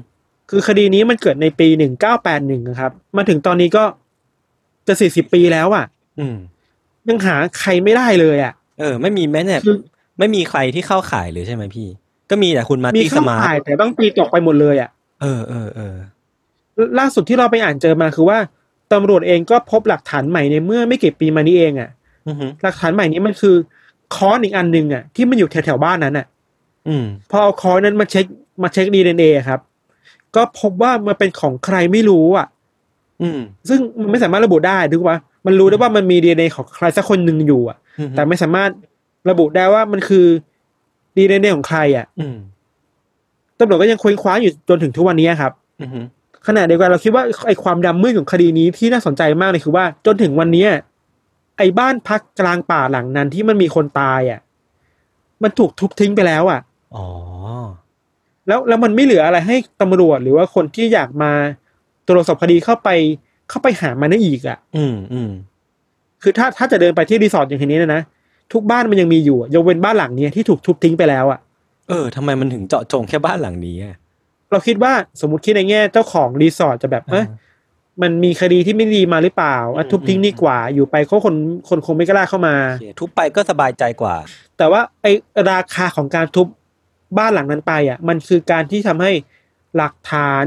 [0.51, 3.85] คือคดีนี้มันเกิดในปีหนึ่งเก้าแปดหนึ่งครับ มาถึงตอนนี้ก็
[4.93, 5.87] จะสี่สิบปีแล้วอะ
[6.21, 6.37] อืม
[7.09, 9.77] ยังหาใครไม่ได้เลยอะ เออ ไม่มีแม้แต่คือ
[10.19, 11.89] ไม่มีใครที่เข้าข่ายเลยใช่ไหมพี่
[12.31, 14.91] ก็มีแต่คุณมาร์มีตี้สเข้ามาร์ข่ายทแต่ต้องตีตกไปหมดเลยอะ
[15.23, 15.95] เออเออเออ
[16.99, 18.39] ล่าสุดที่เราไปอ่านเจอมาคือว่า
[18.93, 21.91] ตำรวจเองก็พบหลักฐานใหม่ในเมื่อไม่กี่ปีมานี้เองอะ
[22.29, 23.55] อือฮึหลักฐานใหม่นี้มันคือ
[24.15, 26.27] ค้อนอีกอันหนึ่งอะที่มันอยู่แถวๆบ้านนั้นอะ
[26.89, 28.27] อืม พอเอาค้อนนั้นมาเช็ค
[28.63, 29.61] มาเช็คดีเอ็นเอครับ
[30.37, 32.62] ก็พบว่ามันเป็นของใครไม่รู้อะอืม
[33.69, 38.71] ซึ่งมันไม่สามารถระบุได้ถูกปะมันรู้ได้ว่ามันมีดีเอ็นเอของใครสักคนหนึ่งอยู่อะอือฮึแต่ไม่สามารถ
[39.31, 40.27] ระบุได้ว่ามันคือ
[41.17, 42.37] ดีเอ็นเอของใครอะอืม
[43.59, 46.01] ตำรวจก็ยังค้นคว้าอยู่จนถึงทุกวันนี้ครับอือฮึ
[46.47, 50.71] ขณะเดียวกันเราคิดว่าไอ้ความดำมืดของคดีนี้ที่น่าสนใจมากเลยคือว่าจนถึงวันเนี้ย
[51.59, 54.41] ไอ้บ้านพักกลางป่าหลังนั้นที่มันมีคนตายอะ
[55.43, 56.61] มันถูกทุบทิ้งไปแล้วอะ
[56.95, 57.07] อ๋อ
[58.47, 61.33] แล้วแล้วมันไม่เหลืออะไรให้ตำรวจหรือว่าคนที่อยากมา
[62.09, 62.89] ตรวจสอบคดีเข้าไป
[63.51, 65.31] เข้าไปหามันได้อีกอะ อืมอืม
[66.23, 68.03] คือถ้าถ้าจะเดินไปที่รีสอร์ทอย่างทีนี้นะนะ
[68.53, 71.41] ทุกบ้านมันยังมีอยู่อะยกเว้นบ้านหลังเนี้ยที่ถูกทุบทิ้งไปแล้วอะ
[71.89, 73.97] เออทำไมมันถึงเจาะจงแค่บ้านหลังนี้อะ
[74.51, 77.27] เราคิดว่าสมมติคิดในแง่เจ้าของรีสอร์ทจะแบบเอ้ย
[78.03, 81.35] มันมีคดีที่ไม่ดีมาหรือเปล่าอะทุบทิ้งดีกว่า อยู่ไปเขาคน
[81.69, 84.15] คนคงไม่กล้าเข้ามาโอเคทุบไปก็สบายใจกว่า
[84.59, 85.07] แต่ว่าไอ
[85.51, 86.47] ราคาของการทุบ
[87.19, 89.13] บ้านหลังนั้นไปอะ มันคือการที่ทำให้
[89.77, 90.45] หลักฐาน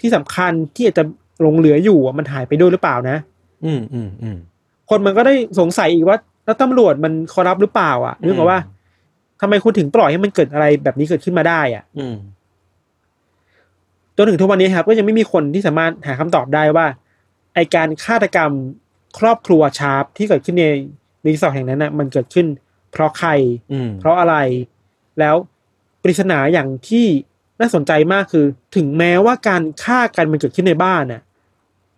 [0.00, 1.04] ที่สำคัญที่อาจจะ
[1.40, 3.16] หลงเหลืออยู่อะมันหายไปด้วยหรือเปล่านะ
[3.64, 4.36] อืมอืมอืม
[4.90, 8.60] คนมันก็ได้สงสัยอีกว่า แล้วตำรวจมันคอรับหรือเปล่า อะนึกออกว่า
[9.40, 12.14] ทำไมคุณถึงปล่อยให้มันเกิดอะไรแบบนี้เกิดขึ้นมาได้ อะ อืม
[14.16, 16.86] จนถึงทุกวันนี้ครับ ก็ยังไม่มีคนที่สามารถหาคำตอบได้ว่า
[17.54, 18.50] ไอการฆาตกรรม
[19.18, 20.64] ครอบครัวชาร์ปที่เกิดขึ้นใน
[21.26, 22.46] รีสอร์ทแห่งนั้นน่ะ มันเกิดขึ้น
[22.92, 23.30] เพราะใคร
[23.72, 24.36] อืมเพราะอะไร
[25.20, 25.36] แล้ว
[26.02, 27.06] ปริศนาอย่างที่
[27.60, 31.22] น่าสนใจมากคือ ถึงแม้ว่าการฆ่ากันมันเกิดขึ้นในบ้านน่ะ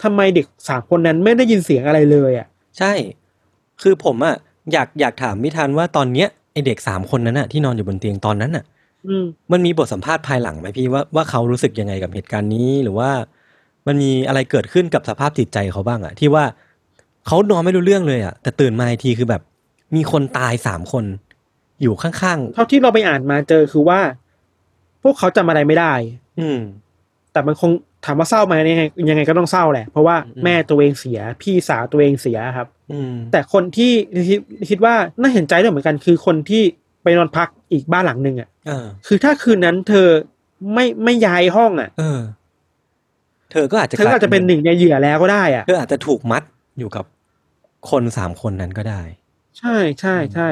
[0.02, 2.46] ทำไมเด็กสามคนนั้นไม่ได้ยินเสียงอะไรเลยอะ
[2.78, 2.92] ใช่
[3.82, 4.34] คือผมอะ
[4.72, 8.64] อยากอยากถามมิทันว่าตอนเนี้ยไอเด็กสามคนนั้นอะที่นอนอยู่บนเตียงตอนนั้นอะ
[9.06, 13.10] อืมมันมีบทสัมภาษณ์ภายหลังไหมพี่ว่าว่าเขารู้สึกยังไงกับเหตุการณ์นี้หรือว่า
[13.86, 16.44] มันมีอะไรเกิดขึ้นกับสภาพจิตใจเขาบ้างอะที่ว่า
[17.26, 19.42] เขานอนไม่รู้เรื่องเลยอะแต่ตื่นมาอีกทีคือแบบ
[19.96, 21.04] มีคนตายสามคน
[21.82, 24.25] อยู่ข้างเท่าที่เราไปอ่านมาเจอคือว่าพ
[25.08, 26.58] วกเขาจำอะไรไม่ได้ๆอืม
[27.32, 27.70] แต่มันคง
[28.04, 33.92] ถามว่าเศร้าไหมยังไงยังไงก็ต้องเศร้าแหละ เพราะว่าอืมแม่ตัวเองเสีย พี่สาวตัวเองเสียครับ อืม แต่คนที่
[34.28, 34.38] คิด
[34.70, 36.62] คิดว่าน่าเห็นใจด้วยเหมือนกัน คือคนที่
[37.02, 40.08] ไปนอนพักอีกบ้านหลังหนึ่งอะเออคือถ้าคืนนั้นเธอ
[40.74, 42.20] ไม่ไม่ย้ายห้องอะเออ
[43.52, 46.42] เธอก็อาจจะเธอก็อาจจะเป็นหนึ่งในเหยื่อแล้วก็ได้อะเธออาจจะถูกมัด
[46.78, 47.04] อยู่กับ
[47.90, 49.00] คนสามคนนั้นก็ได้
[49.58, 50.48] ใช่ใช่ใช่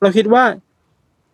[0.00, 0.44] เราคิดว่า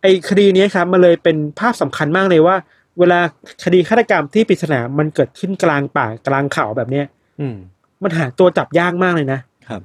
[0.01, 2.55] ไอ้คดีเนี้ยครับมันเลยเป็นภาพสำคัญมากเลยว่า
[2.99, 3.19] เวลา
[3.63, 7.05] คดีฆาตกรรมที่ปริศนามันเกิดขึ้นกลางป่ากลางเขาแบบเนี้ย
[7.39, 7.55] อืม
[8.03, 9.81] มันหาตัวจับยากมากเลยนะครับ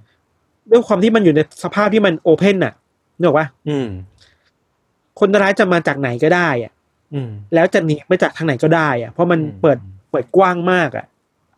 [0.71, 2.75] ด้วยความที่มันอยู่ในสภาพที่มันโอเพนน่ะ
[3.19, 3.89] นึกออกปะอืม
[5.19, 6.73] คนร้ายจะมาจากไหนก็ได้อะ
[7.15, 9.79] อืม แล้วจะหนีมาจากทางไหนก็ได้ อะ เพราะมันอืมเปิด
[10.11, 11.07] เปิดกว้างมากอะ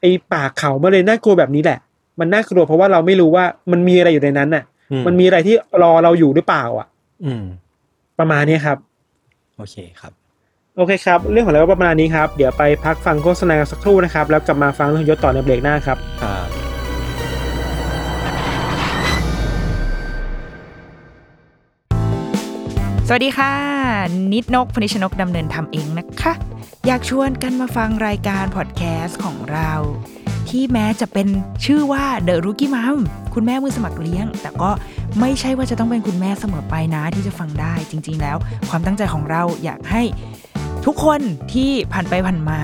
[0.01, 1.79] ไอ้ป่าเขามาเลยน่ากลัวแบบนี้แหละ
[2.21, 6.87] มันน่ากลัวเพราะว่าเราไม่รู้ว่ามันมีอะไรอยู่ในนั้นน่ะอืมันมีอะไรที่รอเราอยู่หรือเปล่า อะ
[7.25, 7.45] อืม
[8.19, 8.79] ประมาณนี้ครับ
[9.57, 10.13] โอเคครับ
[10.77, 16.49] โอเคครับ เรื่องของเราก็ประมาณนี้ครับ เดี๋ยวไปพักฟังโฆษณากันสักครู่นะครับ แล้วกลับมาฟังเรื่องยศต่อในเบรกหน้าครับครับ
[23.09, 23.53] สวัสดีค่ะ
[24.33, 26.33] นิดนกพนิชนกดำเนินทำเองนะคะ
[26.87, 29.73] อยากชวนกันมาฟังรายการพอดแคสต์ของเรา
[30.51, 31.29] ที่แม้จะเป็น
[31.65, 32.99] ชื่อว่า The Rookie Mom
[33.35, 34.71] คุณแม่มือสมัครเลี้ยง แต่ก็
[35.21, 38.37] ไม่ใช่ว่าจะต้องเป็นคุณแม่เสมอไปนะที่จะฟังได้ จริง ๆ แล้ว
[38.69, 40.03] ความตั้งใจของเราอยากให้
[40.87, 41.21] ทุกคน
[41.53, 42.61] ที่ผ่านไปผ่านมา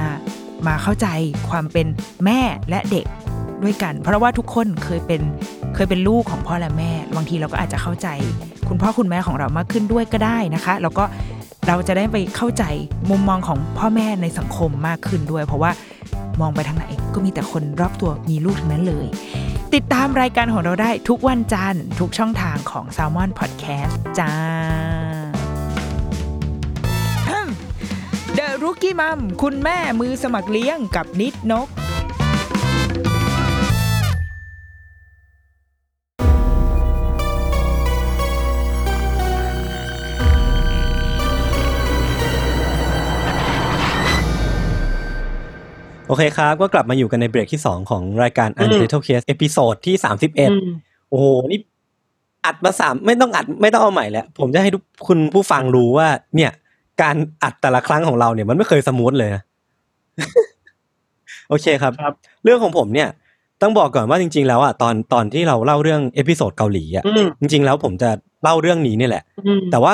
[0.67, 1.07] มาเข้าใจ
[1.51, 1.87] ความเป็น
[2.25, 2.41] แม่
[2.71, 3.07] และเด็ก
[3.63, 5.23] ด้วยกัน เพราะว่าทุกคนเคยเป็น
[5.75, 8.09] เคยเป็นลูกของพ่อและแม่ บางทีเราก็อาจจะเข้าใจ
[8.69, 11.05] คุณพ่อคุณแม่ของเรามากขึ้นด้วยก็ได้นะคะ แล้วก็
[11.69, 12.65] เราจะได้ไปเข้าใจ
[13.11, 15.71] มุมมองของพ่อแม่ในสังคมมากขึ้นด้วย เพราะว่า
[16.41, 19.07] มองไปทางไหนก็มีแต่คนรอบตัวมีลูกทั้งนั้นเลย
[19.75, 24.33] ติดตามรายการของเราได้ทุกวันจันทร์ทุกช่องทางของ s ซ l m o n Podcast จ้า
[28.39, 31.69] The Rookie Mom คุณแม่มือสมัครเลี้ยงกับนิดนก
[46.13, 50.71] โอเคครับ ก็กลับมาอยู่กันในเบรกที่สองของรายการอืม Untitled Case episode ที่สามสิบเอ็ดอืม
[51.09, 51.61] โอ้โห นี่
[52.45, 56.51] อัดมาสามไม่ต้องอัดไม่ต้องเอาใหม่แล้ว ผมจะให้ทุกคุณผู้ฟังรู้ว่า เนี่ย
[57.03, 59.43] การอัดแต่ละครั้งของเราเนี่ยมันไม่เคย smooth เลยนะ
[61.49, 63.09] โอเคครับครับ เรื่องของผมเนี่ย
[63.63, 68.11] ต้องบอกก่อนว่าจริง ๆ แล้วอะตอนตอนที่เราเล่าเรื่อง episode เกาหลีอะอืมจริง ๆ แล้วผมจะ
[68.43, 69.93] เล่าเรื่องนี้เนี่ยแหละอืมแต่ว่า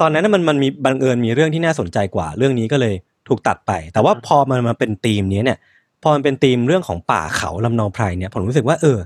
[0.00, 2.94] ตอนนั้นนะมันมันมีบังเอิญมีเรื่องที่น่าสนใจกว่าเรื่องนี้ก็เลย
[3.28, 5.58] ถูกตัดไป แต่ว่าพอมันมาเป็นธีมนี้เนี่ย
[6.02, 8.98] พอมันเป็นธีมเรื่องของป่าเขาลำนองไพรเนี่ย ผมรู้สึกว่าเออ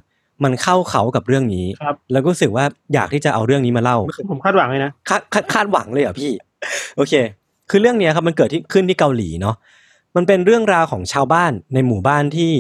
[0.44, 3.98] มันเข้าเขากับเรื่องนี้ครับแล้วก็รู้สึกว่าอยากที่จะเอาเรื่องนี้มาเล่า
[4.30, 6.30] ผมคาดหวังเลยนะ คาดคาดคาดหวังเลยเหรอพี่
[6.96, 7.12] โอเค
[7.70, 9.56] คือเรื่องเนี้ยครับมันเกิดที่ขึ้นที่เกาหลีเนาะ
[10.16, 12.52] มันเป็นเรื่องราวของชาวบ้านในหมู่บ้านที่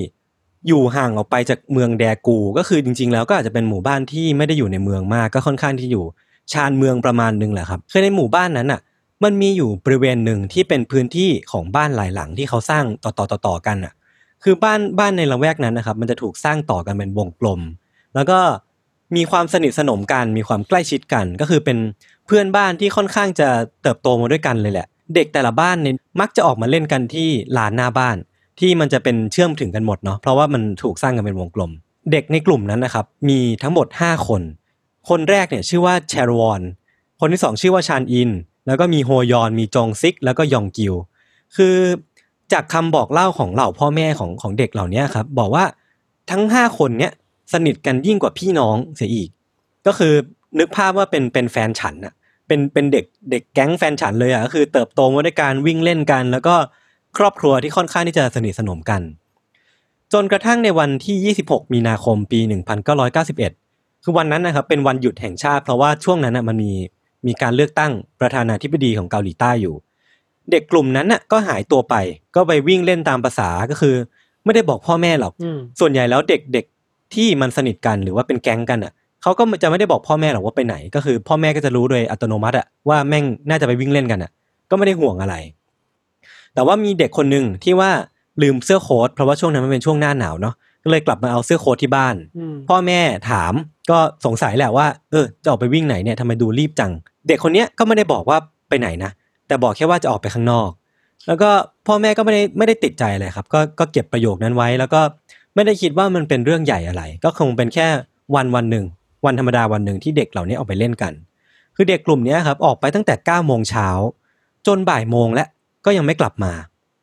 [0.68, 6.04] อยู่ห่างออกไปจากเมืองแดกู ก็คือจริง ๆ แล้วก็อาจจะเป็นหมู่บ้านที่ไม่ได้อยู่ในเมืองมาก ก็ค่อนข้างที่อยู่
[6.52, 8.80] ชานเมืองประมาณนึงแหละครับ คือในหมู่บ้านนั้นอะ
[9.24, 13.94] มันมีอยู่บริเวณหนึ่งที่เป็นพื้นที่ของบ้านหลายหลังที่เขาสร้างต่อต่อต่อต่อกันอะ
[14.42, 17.60] คือบ้านบ้านในละแวกนั้นนะครับ มันจะถูกสร้างต่อกันเป็นวงกลม
[18.14, 18.38] แล้วก็
[19.16, 21.78] มีความสนิทสนมกัน มีความใกล้ชิดกัน ก็คือเป็น
[22.26, 23.48] เพื่อนบ้านที่ค่อนข้างจะ
[23.82, 28.16] เติบโตมาด้วยกันเลยแหละ เด็กแต่ละบ้านเนี่ยมักจะออกมาเล่นกันที่ลานหน้าบ้าน
[28.60, 31.70] ที่มันจะเป็นเชื่อมถึงกันหมดเนาะเพราะว่ามันถูกสร้างกันเป็นวงกลม
[32.12, 34.42] เด็กในกลุ่มนั้นนะครับมีทั้งหมด 5 คน
[35.08, 36.60] คนแรกเนี่ยชื่อว่าแชรวอน
[37.20, 38.30] คนที่สองชื่อว่าชานอิน
[38.66, 40.94] แล้วก็มีโฮยอนมีจองซิก แล้วก็ยองกิว
[41.56, 41.76] คือ
[42.52, 45.64] จากคำบอกเล่าของเหล่าพ่อแม่ของของเด็กเหล่านี้ครับ บอกว่า
[46.30, 47.12] ทั้งห้าคนเนี้ย
[47.52, 49.28] สนิทกันยิ่งกว่าพี่น้องเสียอีก
[49.86, 50.12] ก็คือ
[50.58, 52.14] นึกภาพว่าเป็นเป็นแฟนฉันอะ
[52.46, 56.54] เป็นเป็นเด็กเด็กแก๊งแฟนฉันเลยอะก็คือเติบโตมาด้วยการวิ่งเล่นกัน แล้วก็
[57.16, 59.02] ครอบครัวที่ค่อนข้างที่จะสนิทสนมกัน
[60.12, 62.40] จนกระทั่งในวันที่ 26 มีนาคมปี
[63.22, 66.72] 1991 คือวันนั้นนะครับเป็นวันหยุดแห่งชาติ เพราะว่าช่วงนั้นนะมันมี
[67.26, 69.74] มีการเลือกตั้งประธานาธิบดีของเกาหลีใต้อยู่
[70.50, 71.94] เด็กกลุ่มนั้นน่ะก็หายตัวไป
[72.36, 73.94] ก็ไปวิ่งเล่นตามภาษาก็คือ
[74.44, 76.64] ไม่ได้บอกพ่อแม่หรอกอืมส่วนใหญ่แล้วเด็กเด็ก
[77.14, 84.30] ที่มันสนิทกันหรือว่าเป็นแก๊งกันอะเขาก็จะไม่ได้บอกพ่อแม่หรอกว่าไปไหน ก็คือพ่อแม่ก็จะรู้โดยอัตโนมัติอะว่าแม่งน่าจะไปวิ่งเล่นกันอะ
[84.70, 85.34] ก็ไม่ได้ห่วงอะไร
[86.54, 87.90] แต่ว่ามีเด็กคนหนึ่งที่ว่า
[88.42, 90.54] ลืมเสื้อโค้ทเพราะว่าช่วงนั้นมันเป็นช่วงหน้าหนาวเนาะ
[90.84, 93.52] ก็เลยกลับมาเอาเสื้อโค้ทที่บ้านอืมพ่อแม่ถาม
[93.90, 96.92] ก็สงสัยแหละว่าเออจะออกไปวิ่งไหนเนี่ยทำไมดูรีบจัง
[97.28, 99.10] เด็กคนเนี้ยก็ไม่ได้บอกว่าไปไหนนะ
[99.46, 100.70] แต่บอกแค่ว่าจะออกไปข้างนอก
[101.26, 101.50] แล้วก็
[101.86, 105.00] พ่อแม่ก็ไม่ได้ไม่ได้ติดใจอะไรครับ ก็ก็เก็บประโยคนั้นไว้ แล้วก็
[105.54, 107.86] ไม่ได้คิดว่ามันเป็นเรื่องใหญ่อะไร ก็คงเป็นแค่
[108.34, 108.84] วันวันหนึ่ง
[109.26, 111.12] วันธรรมดาวันหนึ่งที่เด็กเหล่านี้ออกไปเล่นกัน
[111.76, 113.88] คือเด็กกลุ่มเนี้ยครับออกไปตั้งแต่9ก้าโมงเช้า
[114.66, 115.44] จนบ่ายโมงและ
[115.86, 116.52] ก็ยังไม่กลับมา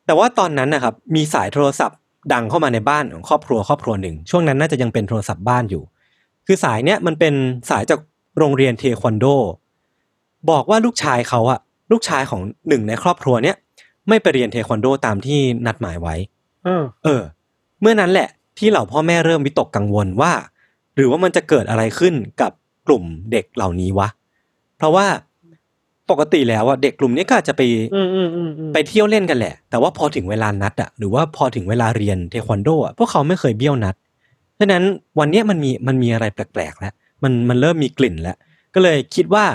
[0.06, 1.98] แต่ว่าตอนนั้นนะครับมีสายโทรศัพท์
[2.34, 5.84] ดังเข้ามาในบ้านของครอบครัวครอบครัวหนึ่ง ช่วงนั้นน่าจะยังเป็นโทรศัพท์บ้านอยู่
[6.48, 7.34] คือสายเนี้ยมันเป็น
[7.70, 8.00] สายจาก
[8.38, 9.26] โรงเรียนเทควันโด
[10.50, 11.60] บอกว่าลูกชายเขาอะ
[11.92, 13.56] ลูกชายของหนึ่งในครอบครัวเนี้ย
[14.10, 16.16] ไม่ไปเรียนเทควันโดตามที่นัดหมายไว้
[16.66, 17.22] เออเออ
[17.82, 20.32] เมื่อนั้นแหละ ที่เหล่าพ่อแม่เริ่มวิตกกังวลว่า
[20.96, 22.52] หรือว่ามันจะเกิดอะไรขึ้นกับ
[22.88, 24.08] กลุ่มเด็กเหล่านี้วะ
[24.78, 25.06] เพราะว่า
[26.10, 27.62] ปกติแล้วอะเด็กกลุ่มนี้ก็อาจจะไป
[27.96, 33.96] อืมอืมอืมอืมไปเที่ยวเล่นกันแหละ แต่ว่าพอถึงเวลานัดอะหรือว่าพอถึงเวลาเรียนเทควันโดอะพวกเขาไม่เคยเบี้ยวนัด
[34.60, 34.84] ฉะนั้น
[35.20, 38.38] วันเนี้ยมันมีมันมีอะไรแปลกๆแล้วมันมันเริ่มมีกลิ่นแล้ว
[38.74, 39.46] ก็เลยคิดว่า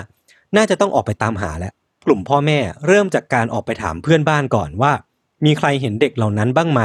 [0.57, 1.73] น่าจะต้องออกไปตามหาแล้ว
[2.05, 2.57] กลุ่มพ่อแม่
[2.87, 4.91] เริ่มจากการออกไปถามเพื่อนบ้านก่อนว่า
[5.45, 6.81] มีใครเห็นเด็กเหล่านั้นบ้างไหม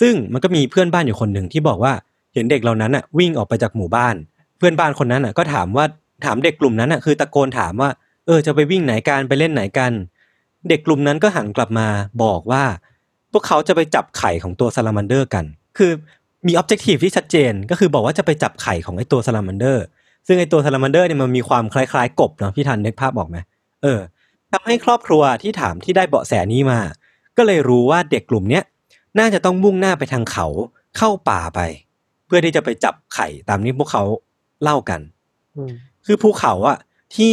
[0.00, 1.92] ซึ่งมันก็มีเพื่อนบ้านอยู่คนหนึ่งที่บอกว่า
[2.34, 4.14] เห็นเด็กเหล่านั้นอะวิ่งออกไปจากหมู่บ้าน
[4.58, 5.84] เพื่อนบ้านคนนั้นอะก็ถามว่า
[6.24, 7.90] ถามเด็กกลุ่มนั้นอะคือตะโกนถามว่า
[8.26, 9.92] เออจะไปวิ่งไหนกันไปเล่นไหนกัน
[10.68, 11.88] เด็กกลุ่มนั้นก็หันกลับมา
[12.22, 12.64] บอกว่า
[13.32, 15.44] พวกเขาจะไปจับไข่ของตัวซาลามันเดอร์กัน
[15.78, 15.92] คือ
[16.46, 19.84] มี objective ที่ชัดเจนก็คือบอกว่าจะไปจับไข่ของไอ้ตัวซาลามันเดอร์
[20.26, 23.38] ซึ่งไอ้ตัวซาลามันเดอร์เนี่ยมันมีความคล้ายๆ กบเนาะพี่ทันนึกภาพออกไหม
[23.82, 24.00] เออ
[24.52, 26.80] ทำให้ครอบครัวที่ถามที่ได้เบาะแสนี้มา
[27.36, 28.64] ก็เลยรู้ว่าเด็กกลุ่มเนี้ย
[29.18, 30.46] น่าจะต้องมุ่งหน้าไปทางเขา
[30.96, 31.60] เข้าป่าไป
[32.26, 34.02] เพื่อที่จะไปจับไข่ตามที่พวกเขา
[34.62, 35.00] เล่ากัน
[35.56, 35.72] อืม
[36.06, 36.78] คือภูเขาอะ
[37.16, 37.32] ที่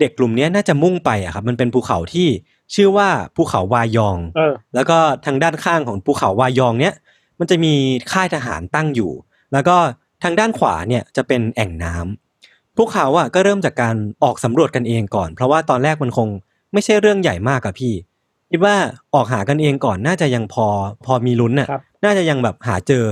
[0.00, 2.28] เด็กกลุ่มเนี้ยน่าจะมุ่งไปอะครับ มันเป็นภูเขาที่
[2.74, 6.94] ชื่อว่าภูเขาวายองเออแล้วก็ทางด้านข้างของภูเขาวายองเนี้ย
[7.38, 7.74] มันจะมี
[8.12, 9.12] ค่ายทหารตั้งอยู่
[9.52, 9.76] แล้วก็
[10.22, 16.28] ทางด้านขวาเนี่ยจะเป็นแอ่งน้ำพวกเขาอะก็เริ่มจากการออกสำรวจกันเองก่อน เพราะว่าตอนแรกมันคง
[16.72, 17.94] ไม่ใช่เรื่องใหญ่มากอะพี่
[18.50, 18.74] คิดว่า
[19.14, 20.66] ออกหากันเองก่อนน่าจะยังพอ
[21.06, 23.04] พอมีลุ้นน่ะครับน่าจะยังแบบหาเจอ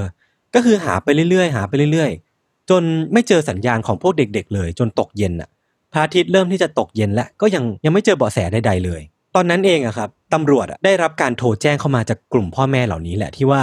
[0.55, 5.49] ก็คือหาไปเรื่อยๆ หาไปเรื่อยๆ จนไม่เจอสัญญาณของพวกเด็ก ๆ เลย จนตกเย็นน่ะ
[5.95, 9.01] พระอาทิตย์เริ่มที่จะตกเย็นแล้วก็ยังยังไม่เจอเบาะแสใดๆเลย
[9.35, 13.63] ตอนนั้นเองอะครับตำรวจได้รับการโทรแจ้งเข้ามาจากกลุ่มพ่อแม่เหล่านี้แหละที่ว่า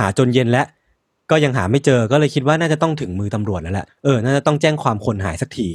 [0.00, 0.66] หาจนเย็นแล้ว
[1.30, 5.68] ก็ยังหาไม่เจอก็เลยคิดว่าน่าจะต้องถึงมือตำรวจแล้วแหละเออน่าจะต้องแจ้งความคนหายสักที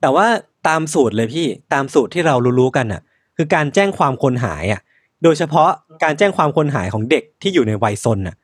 [0.00, 0.26] แต่ว่า
[0.68, 3.02] ตามสูตรเลยพี่ตามสูตรที่เรารู้ๆกันน่ะ
[3.36, 4.80] คือการแจ้งความคนหายอะ
[5.22, 5.70] โดยเฉพาะ
[6.04, 8.36] การแจ้งความคนหายของเด็กที่อยู่ในวัยซนน่ะ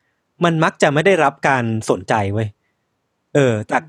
[0.43, 2.47] มันมักจะไม่ได้รับการสนใจเว้ย
[3.35, 3.83] เออจาก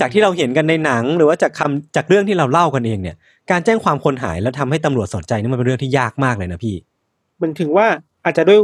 [0.00, 3.16] จากที่เราเห็นกันในหนัง หรือว่าจากคำจากเรื่องที่เราเล่ากันเองเนี่ย
[3.50, 6.76] การแจ้งความคนหายแล้วทำให้ตำรวจสนใจนี่มันเป็นเรื่องที่ยากมากเลยนะพี่
[7.40, 7.86] มันถึงว่า
[8.24, 8.58] อาจจะด้วย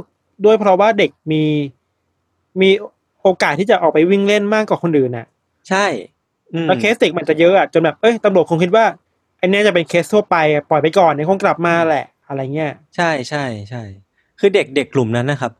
[0.45, 1.43] ด้วยเพราะว่าเด็กมี
[2.61, 2.71] มี
[3.23, 5.27] โอกาสที่จะออกไปวิ่งเล่นมากกว่าคนอื่นน่ะ
[5.69, 5.87] ใช่
[6.53, 8.85] อืมแล้วเคสเด็กมันจะเยอะอะจนแบบเอ้ยตำรวจคงคิดว่า
[9.39, 13.83] ไอ้เนี้ยจะเป็นเคสทั่วไปอะปล่อยไปก่อนเดี๋ยวคงกลับมาแหละ อะไรเงี้ยใช่ใช่ใช่
[14.41, 15.53] คือเด็กเด็กกลุ่มนั้นนะครับ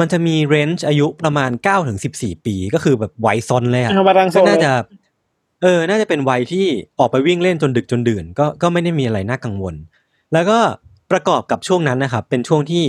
[0.00, 4.72] มันจะมีเรนจ์อายุประมาณ9ก้าถึงสิปี ก็คือแบบวัยซนเลยอะเอามารังโซก็นน่าเลยจะ
[5.62, 6.66] เออ น่าจะเป็นวัยที่
[6.98, 9.74] ออกไปวิ่งเล่นจนดึกจนดื่น ก็ก็ไม่ได้มีอะไรน่ากังวล
[10.32, 10.58] แล้วก็
[11.10, 12.84] ประกอบกับช่วงนั้นนะครับ เป็นช่วงที่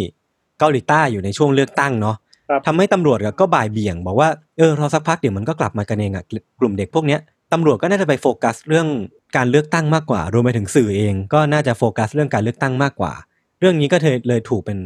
[0.60, 2.16] เกาหลีใต้อยู่ในช่วงเลือกตั้งเนาะ
[2.50, 6.24] ครับทำให้ตำรวจก็บ่ายเบี่ยง บอกว่าเออรอสักพักเดี๋ยวมันก็กลับมากันเองอะ
[6.60, 7.20] กลุ่มเด็กพวกเนี้ย
[7.54, 8.88] ตำรวจก็น่าจะไปโฟกัสเรื่อง
[9.36, 13.14] การเลือกตั้งมากกว่ารวมไปถึงสื่อเอง ก็น่าจะโฟกัสเรื่องการเลือกตั้งมากกว่า
[13.60, 14.78] เรื่องนี้ก็เลยเลยถูกเป็น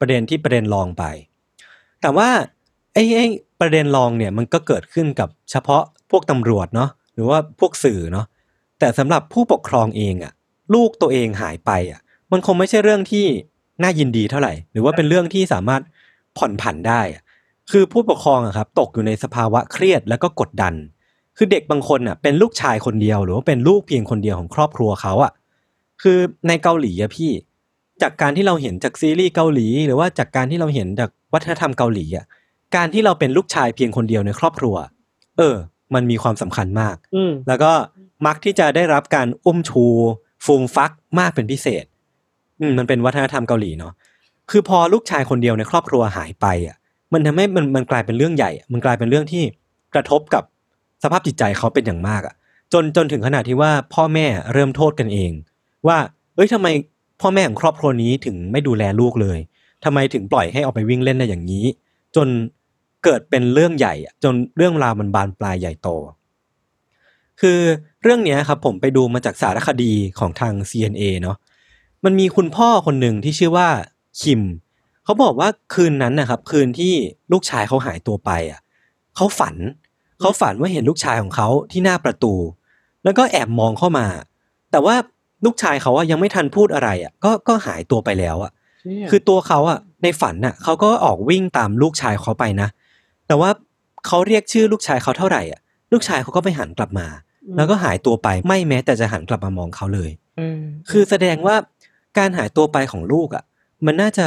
[0.00, 1.04] ประเด็นที่ประเด็นรองไป
[2.02, 2.28] แต่ว่า
[2.94, 3.26] ไอ้ไอ้
[3.60, 8.26] ประเด็นรองเนี่ยมันก็เกิดขึ้นกับเฉพาะพวกตำรวจเนาะห รือว่าพวกสื่อเนาะ
[8.78, 10.32] แต่สำหรับผู้ปกครองเองอะ่ะ
[10.74, 12.00] ลูกตัวเองหายไปอะ่ะ
[12.32, 13.26] มันคงไม่ใช่เรื่องที่
[13.82, 15.82] น่ายินดีเท่าไหร่ หรือว่าเป็นเรื่องที่สามารถ
[16.38, 17.22] ผ่อนผันได้อะ
[17.70, 20.74] คือผู้ปกครองอะครับ ตกอยู่ในสภาวะเครียดแล้วก็กดดัน
[21.36, 25.32] คือเด็กบางคนอะเป็นลูกชายคนเดียว หรือว่าเป็นลูกเพียงคนเดียวของครอบครัวเขาอะ
[26.02, 27.30] คือในเกาหลีอะพี่
[28.02, 32.26] จากการที่เราเห็นจากซีรีส์เกาหลี หรือว่าจากการที่เราเห็นจากวัฒนธรรมเกาหลีอะ
[32.76, 34.74] การที่เราเป็นลูกชายเพียงคนเดียวในครอบครัว
[35.38, 35.56] เออ
[35.94, 37.72] มันมีความสำคัญมากอืมแล้วก็
[38.26, 39.84] มักที่จะได้รับการอุ้มชู
[40.44, 41.84] ฟูมฟักมากเป็นพิเศษ
[42.60, 43.92] อืมมันเป็นวัฒนธรรมเกาหลีเนาะ
[44.50, 46.76] คือพอลูกชายคนเดียวในครอบครัวหายไปอะ
[47.12, 49.42] มันทำให้มันมันกลายเป็นเรื่องใหญ่อะมันกลายเป็นเรื่องที่
[49.94, 50.42] กระทบกับ
[51.02, 52.34] สภาพจิตใจเขาเป็นอย่างมากอะ
[52.72, 55.32] จนจนถึงขนาดที่ว่าพ่อแม่เริ่มโทษกันเอง
[55.86, 55.98] ว่า
[56.34, 56.68] เอ้ยทำไม
[57.20, 59.38] พ่อแม่ของครอบครัวนี้ถึงไม่ดูแลลูกเลย
[59.84, 61.64] ทำไมถึงปล่อยให้ออกไปวิ่งเล่นได้อย่างนี้
[62.16, 62.28] จน
[63.04, 65.88] เกิดเป็นเรื่องใหญ่อะจนเรื่องราวมันบานปลายใหญ่โต
[67.40, 67.60] คือ
[68.02, 71.36] เรื่องเนี้ยครับผมไปดูมาจากสารคดีของทาง CNA เนาะ
[72.04, 73.68] มันมีคุณพ่อคนหนึ่งที่ชื่อว่า
[74.20, 74.42] คิม
[75.04, 76.92] เขาบอกว่าคืนนั้นนะครับ คืนที่
[77.32, 78.60] ลูกชายเขาหายตัวไปอะ
[79.16, 79.56] เขาฝัน
[80.20, 82.34] เขาฝันว่าเห็นลูกชายของเขาที่หน้าประตู
[83.04, 84.06] แล้วก็แอบมองเข้ามา
[84.70, 84.94] แต่ว่า
[85.44, 88.52] ลูกชายเขาอะยังไม่ทันพูดอะไรอะก็ก็หายตัวไปแล้วอะ
[89.10, 92.68] คือตัวเขาอะในฝันน่ะเขาก็ออกวิ่งตามลูกชายเขาไปนะ
[93.32, 93.52] แต่ว่า
[94.06, 95.60] เขาเรียกชื่อลูกชายเขาเท่าไหร่อะ
[95.92, 97.06] ลูกชายเขาก็ไม่หันกลับมา
[97.56, 101.56] แล้วก็หายตัวไปไม่แม้แต่จะหันกลับมามองเขาเลยเออคือแสดงว่า
[102.18, 103.44] การหายตัวไปของลูกอะ
[103.86, 104.26] มันน่าจะ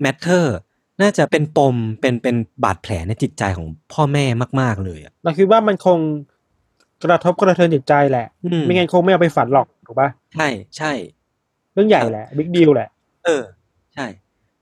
[0.00, 0.56] matter
[1.02, 4.24] น่าจะเป็นปมเป็นเป็นบาดแผลในจิตใจของพ่อแม่
[4.60, 5.98] มากๆเลยอะเราคิดว่ามันคง
[7.04, 10.92] กระทบกระเทือนจิตใจแหละอืมไม่งั้นคงไม่เอาไปฝันหรอกถูกปะใช่ใช่
[11.72, 12.88] เรื่องใหญ่แหละ big deal แหละ
[13.24, 13.42] เออ
[13.94, 14.06] ใช่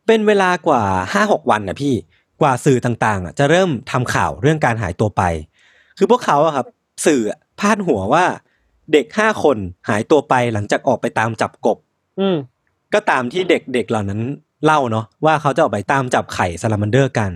[0.07, 1.94] เป็นเวลากว่าห้าหกวันนะพี่
[2.40, 5.22] กว่าสื่อต่างๆอะจะเริ่มทำข่าวเรื่องการหายตัวไป
[5.98, 6.66] คือพวกเขาอะครับ
[7.07, 8.24] สื่ออะพาดหัวว่า
[8.92, 11.79] เด็กห้าคนหายตัวไปหลังจากออกไปตามจับกบ
[12.20, 12.37] อืม
[12.94, 14.20] ก็ตามที่เด็กๆเหล่านั้น
[14.64, 17.31] เล่าเนาะว่าเขาจะออกไปตามจับไข่ซาลามันเดอร์กัน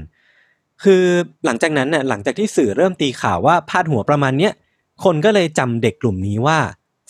[0.84, 1.04] คือ
[1.44, 4.52] หลังจากนั้นน่ะหลังจากที่สื่อเริ่มตีข่าวว่าพาดหัวประมาณเนี้ย
[5.04, 6.58] คนก็เลยจำเด็กกลุ่มนี้ว่า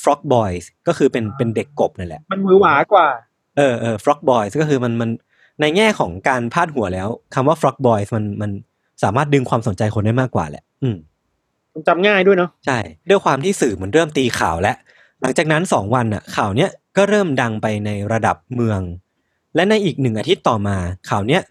[0.02, 3.07] Frog Boys ก็คือเป็นเป็นเด็กกบนั่นแหละ มันมือหวากว่า
[3.57, 5.11] เออเออ Frog Boys ก็คือมันมัน
[5.61, 8.51] ในแง่ของการพาดหัวแล้วคำว่า Frog Boys มันมัน
[9.03, 10.97] สามารถดึงความสนใจคนได้มากกว่าแหละ อืม
[11.75, 14.77] มันจำง่ายด้วยเนาะใช่ ด้วยความที่สื่อมันเริ่มตีข่าวแล้ว
[15.21, 18.81] หลังจากนั้นสองวันน่ะ ข่าวเนี้ยก็เริ่มดังไปในระดับเมือง
[19.55, 20.77] และในอีกหนึ่งอาทิตย์ต่อมา
[21.11, 21.43] ข่าวเนี้ย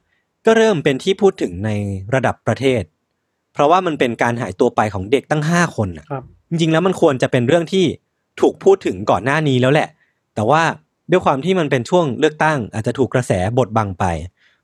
[0.46, 1.70] ก็เริ่มเป็นที่พูดถึงใน
[2.14, 2.84] ระดับประเทศ
[3.54, 7.86] เพราะว่ามันเป็นการหายตัวไปของเด็กตั้งห้าคนน่ะครับจริงๆแล้วมันควรจะเป็นเรื่องที่
[8.42, 9.88] ถูกพูดถึงก่อนหน้านี้แล้วแหละ
[10.36, 10.62] แต่ว่า
[11.12, 14.06] ด้วยความที่มันเป็นช่วงเลือกตั้ง อาจจะถูกกระแสบดบังไป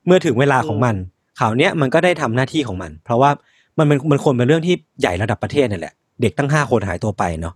[0.05, 0.95] เมื่อถึงเวลาของมัน
[1.39, 3.31] ข่าวเนี้ยมันก็ได้ทำหน้าที่ของมัน เพราะว่า
[3.77, 7.55] มันเป็นมันควรเป็นเรื่องที่ใหญ่ระดับประเทศนั่แหละ เด็กตั้งห้าคนหายตัวไปเนาะ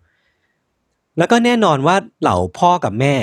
[1.17, 3.15] แล้วก็แน่นอนว่าเหล่าพ่อกับแม่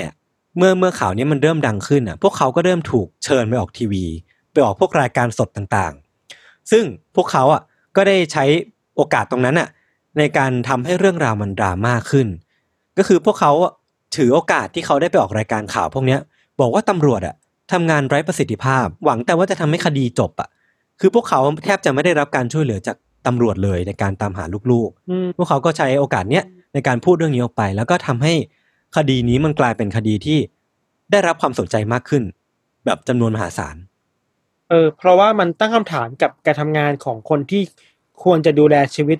[0.57, 4.05] เมื่อเมื่อข่าวนี้มันเริ่มดังขึ้นอะ พวกเขาก็เริ่มถูกเชิญไปออกทีวี
[4.51, 6.83] ไปออกพวกรายการสดต่างๆ ซึ่ง
[7.15, 7.61] พวกเขาอะ
[7.95, 8.45] ก็ได้ใช้
[8.95, 9.67] โอกาสตรงนั้นอะ
[10.17, 12.27] ในการทำให้เรื่องราวมันดราม่าขึ้น
[12.97, 13.51] ก็คือพวกเขา
[14.15, 16.19] ถือโอกาสที่เขาได้ไปออกรายการข่าวพวกเนี้ย
[16.59, 17.35] บอกว่าตำรวจอะ
[17.71, 20.49] ทำงานไร้ประสิทธิภาพ หวังแต่ว่าจะทำให้คดีจบอะ
[20.99, 22.97] คือพวกเขาแทบจะไม่ได้รับการช่วยเหลือจาก
[23.27, 26.43] ตำรวจเลยในการตามหาลูกๆอืมพวกเขาก็ใช้โอกาสเนี้ย
[26.73, 28.33] ในการพูดเรื่องนี้ออกไป แล้วก็ทำให้
[28.95, 30.39] คดีนี้มันกลายเป็นคดีที่
[31.11, 32.23] ได้รับความสนใจมากขึ้น
[32.85, 33.75] แบบจำนวนมหาศาล
[34.69, 37.61] เออ เพราะว่ามันตั้งคำถามกับการทำงานของคนที่
[38.23, 39.17] ควรจะดูแลชีวิต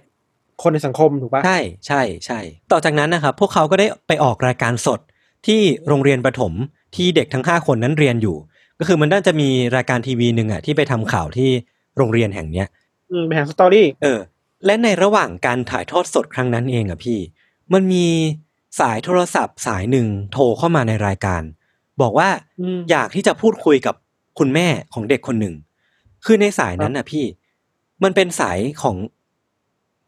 [0.64, 2.40] คนในสังคมถูกปะใช่ใช่ใช่
[2.72, 5.00] ต่อจากนั้นนะครับพวกเขาก็ได้ไปออกรายการสด
[5.48, 6.54] ที่โรงเรียนประถม
[6.96, 8.38] ที่เด็กทั้งห้าคนนั้นเรียนอยู่
[8.80, 11.50] ก็คือมันน่าจะมีรายการทีวีหนึ่งอะที่ไปทำข่าวที่
[11.98, 12.68] โรงเรียนแห่งเนี้ย
[13.12, 14.20] อืมเป็นหางสตอรี่เออ
[14.66, 17.20] และในระหว่างการถ่ายทอดสดครั้งนั้นเองอะพี่
[17.74, 18.06] มันมี
[18.80, 21.42] สายโทรศัพท์สายหนึ่งโทรเข้ามาในรายการ
[22.02, 22.30] บอกว่า
[22.62, 23.96] อืมอยากที่จะพูดคุยกับ
[24.40, 25.56] คุณแม่ของเด็กคนหนึ่ง
[26.26, 27.26] คือในสายนั้นน่ะพี่
[28.04, 28.96] มันเป็นสายของ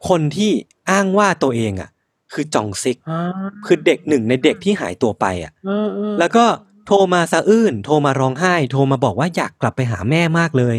[0.07, 0.51] คนที่
[0.91, 1.89] อ้างว่าตัวเองอะ
[2.33, 3.21] คือจองซิกอ่า
[3.65, 6.45] คือเด็กหนึ่งในเด็กที่หายตัวไปอะเออเออแล้วก็
[6.87, 10.77] โทรมาสะอื้น โทรมาร้องไห้ โทรมาบอกว่าอยากกลับไปหาแม่มากเลย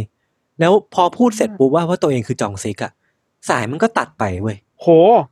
[0.60, 2.92] แล้วพอพูดเสร็จปุ๊บว่าว่าตัวเองคือจองซิกอะ
[3.48, 4.86] สายมันก็ตัดไปเว้ยโห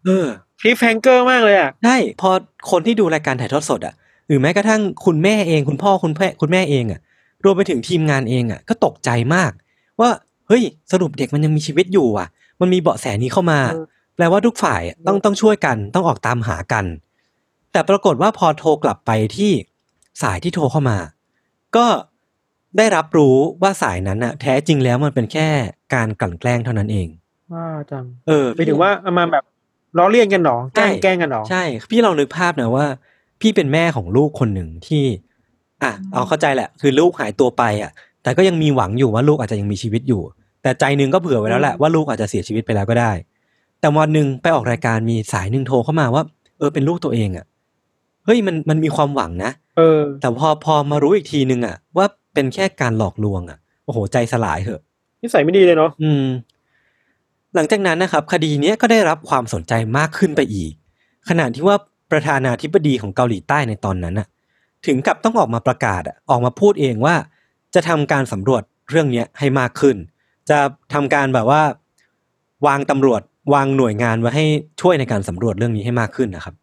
[0.07, 0.27] เออ
[0.61, 2.31] คลิปแฟงเกอร์มากเลยอะใช่พอ
[2.71, 3.95] คนที่ดูรายการถ่ายทอดสดอะ
[4.29, 7.01] หรือแม้กระทั่งคุณแม่เองคุณพ่อคุณแม่คุณแม่เองอะ
[7.45, 9.51] รวมไปถึงทีมงานเองอะก็ตกใจมาก
[10.01, 10.11] ว่า
[10.49, 12.29] เฮ้ยสรุปเด็กมันยังมีชีวิตอยู่อะ
[12.61, 13.85] มันมีเบาะแสนี้เข้ามาเออ
[14.17, 16.85] แปลว่าทุกฝ่ายอะต้องต้องช่วยกันต้องออกตามหากัน
[17.73, 19.53] แต่ปรากฏว่าพอโทรกลับไปที่
[20.23, 20.99] สายที่โทรเข้ามา
[21.77, 21.87] ก็
[22.77, 25.49] ได้รับรู้ว่าสายนั้นอะแท้จริงแล้วมันเป็นแค่
[25.95, 27.09] การกลั่นแกล้งเท่านั้นเอง
[27.55, 29.45] ว่าจังเออไปถึงว่าเอามาแบบ
[29.99, 32.87] ล้อเลียนกันหรอแกล้งแกล้งกันหรอใช่ พี่ลองนึกภาพนะว่า
[33.41, 35.05] พี่เป็นแม่ของลูกคนหนึ่งที่
[35.83, 40.23] อะเอาเข้าใจแหละ คือลูกหายตัวไปอะ แต่ก็ยังมีหวังอยู่ว่าลูกอาจจะยังมีชีวิตอยู่
[40.63, 43.13] แต่ใจหนึงก็เผื่อไว้แล้วแหละว่าลูกอาจจะเสียชีวิตไปแล้วก็ได้
[43.81, 46.23] แต่วันหนึ่งไปออกรายการมีสายหนึ่งโทรเข้ามาว่า
[46.59, 47.47] เออเป็นลูกตัวเองอะ
[48.25, 54.81] เฮ้ยมันมันมีความหวังนะเออ แต่พอพอมารู้อีกทีนึงอะ ว่าเป็นแค่การหลอกลวงอะโอ้โหใจสลายเหอะ
[55.23, 56.25] นิสัยไม่ดีเลยเนาะอืม
[57.55, 60.73] หลังจากนั้นนะครับคดีเนี้ยก็ได้รับความสนใจมากขึ้นไปอีก
[61.29, 61.77] ขณะที่ว่า
[62.13, 64.29] ประธานาธิบดีของเกาหลีใต้ในตอนนั้นน่ะ
[64.87, 67.15] ถึงกับต้องออกมาประกาศอะออกมาพูดเองว่า
[67.75, 69.97] จะทำการสำรวจเรื่องเนี้ยให้มากขึ้น
[70.51, 70.59] จะ
[70.93, 71.63] ทำการแบบว่า
[72.67, 73.23] วางตำรวจ
[73.55, 74.47] วางหน่วยงานไว้ให้
[74.81, 76.55] ช่วยในการสำรวจเรื่องนี้ให้มากขึ้นนะครับ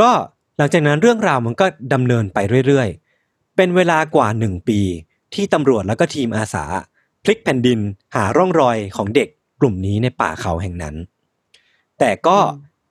[0.00, 0.10] ก็
[0.56, 4.80] หลังจากนั้นเรื่องราวมันก็ดำเนินไปเรื่อยๆ เป็นเวลากว่าหนึ่งปี
[5.34, 6.64] ที่ตำรวจแล้วก็ทีมอาสา
[7.24, 7.78] พลิกแผ่นดิน
[8.14, 9.28] หาร่องรอยของเด็ก
[9.60, 10.94] กลุ่มนี้ในป่าเขาแห่งนั้น
[11.98, 12.38] แต่ก็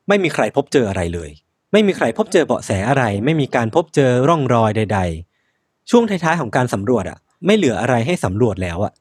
[0.08, 1.30] ไม่มีใครพบเจออะไรเลย
[1.72, 5.00] ไม่มีใครพบเจอเบาะแสอะไร ไม่มีการพบเจอร่องรอยใด
[5.46, 8.94] ๆ ช่วงท้ายๆของการสำรวจอะ ไม่เหลืออะไรให้สำรวจแล้วอะ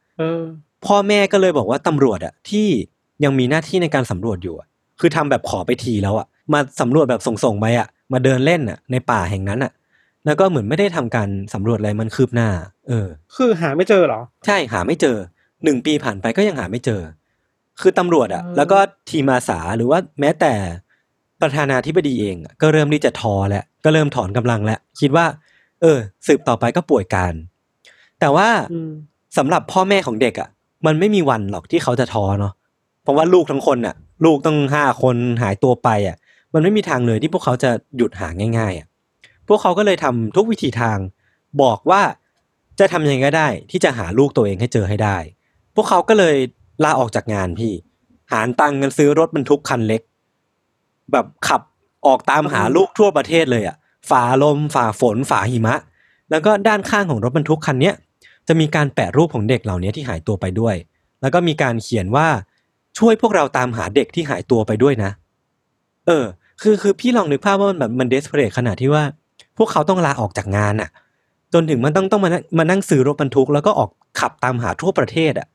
[0.86, 2.68] พ่อแม่ก็เลยบอกว่าตำรวจอะที่
[3.24, 4.68] ยังมีหน้าที่ในการสำรวจอยู่อะ
[5.00, 9.72] คือทำแบบขอไปทีแล้วอะมาสำรวจแบบส่งๆไปอะมาเดินเล่นอะในป่าแห่งนั้นอะ
[10.26, 12.48] แล้วก็เหมือนไม่ได้ทำการสำรวจอะไรมันคืบหน้า
[12.88, 13.06] เออ
[13.36, 15.16] คือหาไม่เจอเหรอ ใช่หาไม่เจอ
[15.64, 17.00] หนึ่งปีผ่านไปก็ยังหาไม่เจอ
[17.80, 18.78] คือตำรวจอะอืมแล้วก็
[19.10, 20.52] ทีมอาสาหรือว่าแม้แต่
[21.40, 25.26] ประธานาธิบดีเองอะก็เริ่มที่จะท้อแล้วก็เริ่มถอนกำลังแล้วคิดว่า
[25.82, 27.34] เออ สืบต่อไปก็ป่วยการ
[28.20, 28.90] แต่ว่าอืม
[29.38, 30.48] สำหรับพ่อแม่ของเด็กอะ
[30.86, 32.52] มันไม่มีวันหรอกที่เขาจะท้อเนาะ
[33.02, 36.16] เพราะว่าลูกทั้งคนอะลูกต้องห้าคนหายตัวไปอะ
[36.54, 38.28] มันไม่มีทางเลยที่พวกเขาจะหยุดหา
[38.58, 38.86] ง่ายๆอะ
[39.48, 40.98] พวกเขาก็เลยทำทุกวิธีทาง
[41.62, 42.02] บอกว่า
[42.78, 45.16] จะทำยังไงก็ได้ ที่จะหาลูกตัวเองให้เจอให้ได้
[45.74, 46.36] พวกเขาก็เลย
[46.84, 47.72] ลาออกจากงานพี่
[48.32, 50.02] หารตังค์กันซื้อรถบรรทุกคันเล็ก
[51.12, 51.62] แบบขับ
[52.06, 53.76] ออกตามหาลูกทั่วประเทศเลยอะ
[54.10, 55.76] ฝ่าลมฝ่าฝนฝ่าหิมะ
[56.30, 57.94] แล้วก็ด้านข้างของรถบรรทุกคันเนี้ย
[58.48, 60.74] จะมีการแปะรูปของเด็กเหล่านี้ที่หายตัวไปด้วย
[61.20, 62.26] แล้วก็มีการเขียนว่า
[62.98, 65.10] ช่วยพวกเราตามหาเด็กที่หายตัวไปด้วยนะ
[66.06, 66.24] เออ
[66.62, 69.02] คือคือพี่ลองนึกภาพว่ามันแบบมันเดสเพรสขนาดที่ว่า
[69.58, 70.90] พวกเขาต้องลาออกจากงานอะ
[71.54, 73.90] จนถึงมันต้องต้องมานั่งมานั่งซื้อรถบรรทุก แล้วก็ออก
[74.20, 75.46] ขับตามหาทั่วประเทศอะ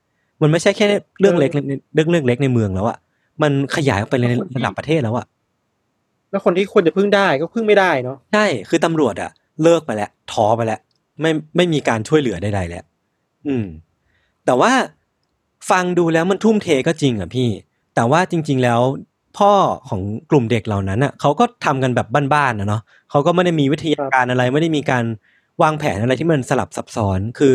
[0.42, 0.86] มันไม่ใช่แค่
[1.20, 1.58] เรื่องเล็กใน
[1.94, 2.98] เรื่องเรื่องเล็กในเมืองแล้วอะ
[3.42, 4.24] มันขยายออกไปใน
[4.56, 5.26] ระดับประเทศแล้วอะ
[6.30, 9.30] แล้วคนที่ควรจะพึ่งได้ก็พึ่งไม่ได้เนาะ ใช่ คือตำรวจอะ
[9.62, 10.80] เลิกไปแล้วท้อไปแล้ว
[11.20, 12.84] ไม่ไม่มีการช่วยเหลือใดๆแล้ว
[13.46, 13.66] อืม
[14.46, 14.72] แต่ว่า
[15.70, 17.48] ฟังดูแล้วมันทุ่มเทก็จริงอะพี่
[17.94, 18.80] แต่ว่าจริง ๆแล้ว
[19.38, 19.52] พ่อ
[19.88, 20.00] ของ
[20.30, 25.04] กลุ่มเด็กเหล่านั้นอะเขาก็ทำกันแบบบ้านๆนะเนาะเขาก็ไม่ได้มีวิทยาการอะไร ไม่ได้มีการ
[25.62, 27.54] วางแผนอะไรที่มันสลับซับซ้อนคือ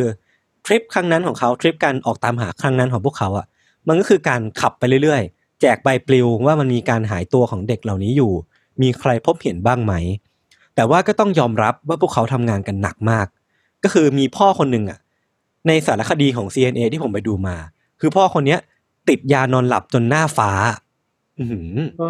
[0.66, 3.46] ทริปครั้งนั้นของเขาทริปการออกตามหาครั้งนั้นของพวกเขาอะ
[3.88, 8.32] มันก็คือการขับไปเรื่อยๆ แจกใบปลิวว่ามันมีการหายตัวของเด็กเหล่านี้อยู่
[8.82, 9.94] มีใครพบเห็นบ้างไหม
[10.76, 13.28] แต่ว่าก็ต้องยอมรับว่าพวกเขาทำงานกันหนักมาก
[13.84, 15.00] ก็คือมีพ่อคนหนึ่งอะ
[15.68, 17.56] ในสารคดีของ CNA ที่ผมไปดูมา
[18.00, 18.60] คือพ่อคนเนี้ย
[19.10, 20.52] ติดยานอนหลับจนหน้าฟ้า
[21.40, 22.10] อือหืออ๋อ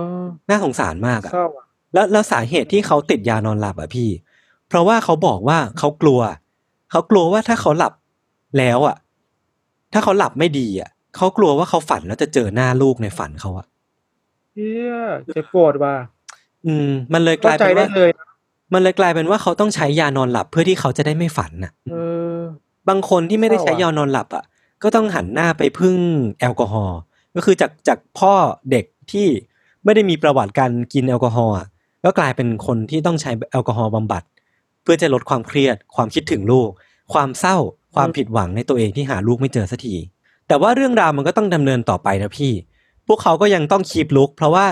[0.49, 4.09] น่าสงสารมากอะเศร้าอะแล้วแล้วสาเหตุที่เขาติดยานอนหลับอะพี่
[4.67, 6.19] เพราะว่าเขาบอกว่าเขากลัว
[6.91, 7.93] เขากลัวว่าถ้าเขาหลับ
[8.57, 8.97] แล้วอะ
[9.93, 13.65] ถ้าเขาหลับไม่ดีอะเขากลัวว่าเขาฝันแล้วจะเจอหน้าลูกในฝันเขาอะ
[14.53, 14.93] เฮีย
[15.33, 15.95] เจ็บปวดว่ะ
[16.65, 18.22] อืม มันเลยกเข้าลายใจเป็นได้ว่าเลยนะ
[18.73, 21.95] มันเลยกลายเป็นว่าเขาต้องใช้ยานอนหลับเพื่อที่เขาจะได้ไม่ฝันน่ะเอ
[22.35, 22.39] อ
[22.89, 24.43] บางคนที่ไม่ได้ใช้เศร้าอะยานอนหลับอะ
[24.83, 25.97] ก็ต้องหันหน้าไปพึ่ง
[26.39, 26.99] แอลกอฮอล์
[27.35, 28.33] ก็คือจากจากพ่อ
[28.71, 29.27] เด็กที่
[29.83, 31.67] ไม่ได้มีประวัติการกินแอลกอฮอล์อะ
[32.05, 34.23] ก็กลายเป็นคนที่ต้องใช้แอลกอฮอล์บำบัด
[34.83, 36.69] เพื่อจะลดความเครียด ความคิดถึงลูก
[37.13, 37.57] ความเศร้า
[37.95, 39.95] ความผิดหวังในตัวเองที่หาลูกไม่เจอสักที
[40.47, 42.51] แต่ว่าเรื่องราวมันก็ต้องดำเนินต่อไปนะพี่
[43.07, 44.65] พวกเขาก็ยังต้องคีบลุก เพราะว่า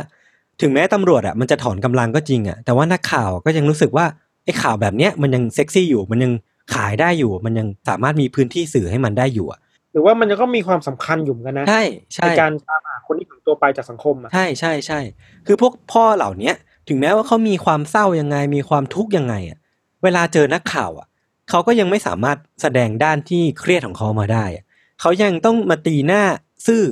[0.61, 4.05] ถึงแม้ตำรวจอะมันจะถอนกำลังก็จริงอะแต่ว่านักข่าวก็ยังรู้สึกว่า
[4.45, 6.31] ไอ้ข่าวแบบเนี้ยมันยังเซ็กซี่อยู่มันยัง
[6.73, 9.59] ขายได้อยู่ มันยังสามารถมีพื้นที่สื่อให้มันได้อยู่อะ
[9.91, 11.83] หรือว่ามันก็มีความสำคัญอยู่เหมือนกันนะใช่
[12.13, 14.99] ใช่ในการตามหาคนที่หายตัวไปจากสังคมอะใช่ใช่ใช่
[15.47, 16.55] คือพวกพ่อเหล่าเนี้ย
[16.87, 19.57] ถึงแม้ว่าเขามีความเศร้ายังไง มีความทุกข์ยังไงอะ
[20.03, 21.07] เวลาเจอนักข่าวอะ
[21.49, 24.63] เขาก็ยังไม่สามารถแสดงด้านที่เครียดของเขามาได้อะ
[25.01, 26.23] เขายังต้องมาตีหน้า
[26.67, 26.83] ซื่อ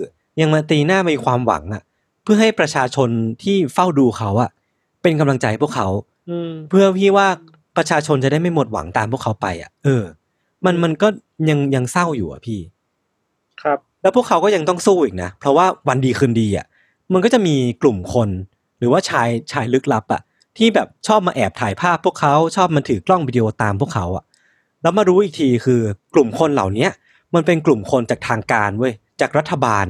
[0.42, 3.10] ยังมาตีหน้ามีความหวังอะเพื่อให้ประชาชน
[3.44, 4.50] ที่เฝ้าดูเขาอะ
[5.02, 5.88] เป็นกำลังใจให้พวกเขา
[6.30, 7.28] อืมเพื่อพี่ว่า
[7.78, 10.04] ประชาชนจะได้ไม่หมดหวังตามพวกเขาไปอะเออ
[10.66, 11.08] มันมันก็
[11.50, 12.60] ยังยังเศร้าอยู่อะพี่
[13.62, 16.66] ครับ แล้วพวกเขาก็ยังต้องสู้อีกนะเพราะว่าวันดีคืนดีอะ
[17.14, 18.30] มันก็จะมีกลุ่มคน
[18.78, 20.22] หรือว่าชายชายลึกลับอะ
[20.58, 24.24] ที่แบบชอบมาแอบถ่ายภาพพวกเขาชอบมาถือกล้องวิดีโอตามพวกเขาอะ
[24.82, 25.82] แล้วมารู้อีกทีคือ
[26.14, 26.92] กลุ่มคนเหล่าเนี้ย
[27.34, 29.86] มันเป็นกลุ่มคนจากทางการเว้ยจากรัฐบาล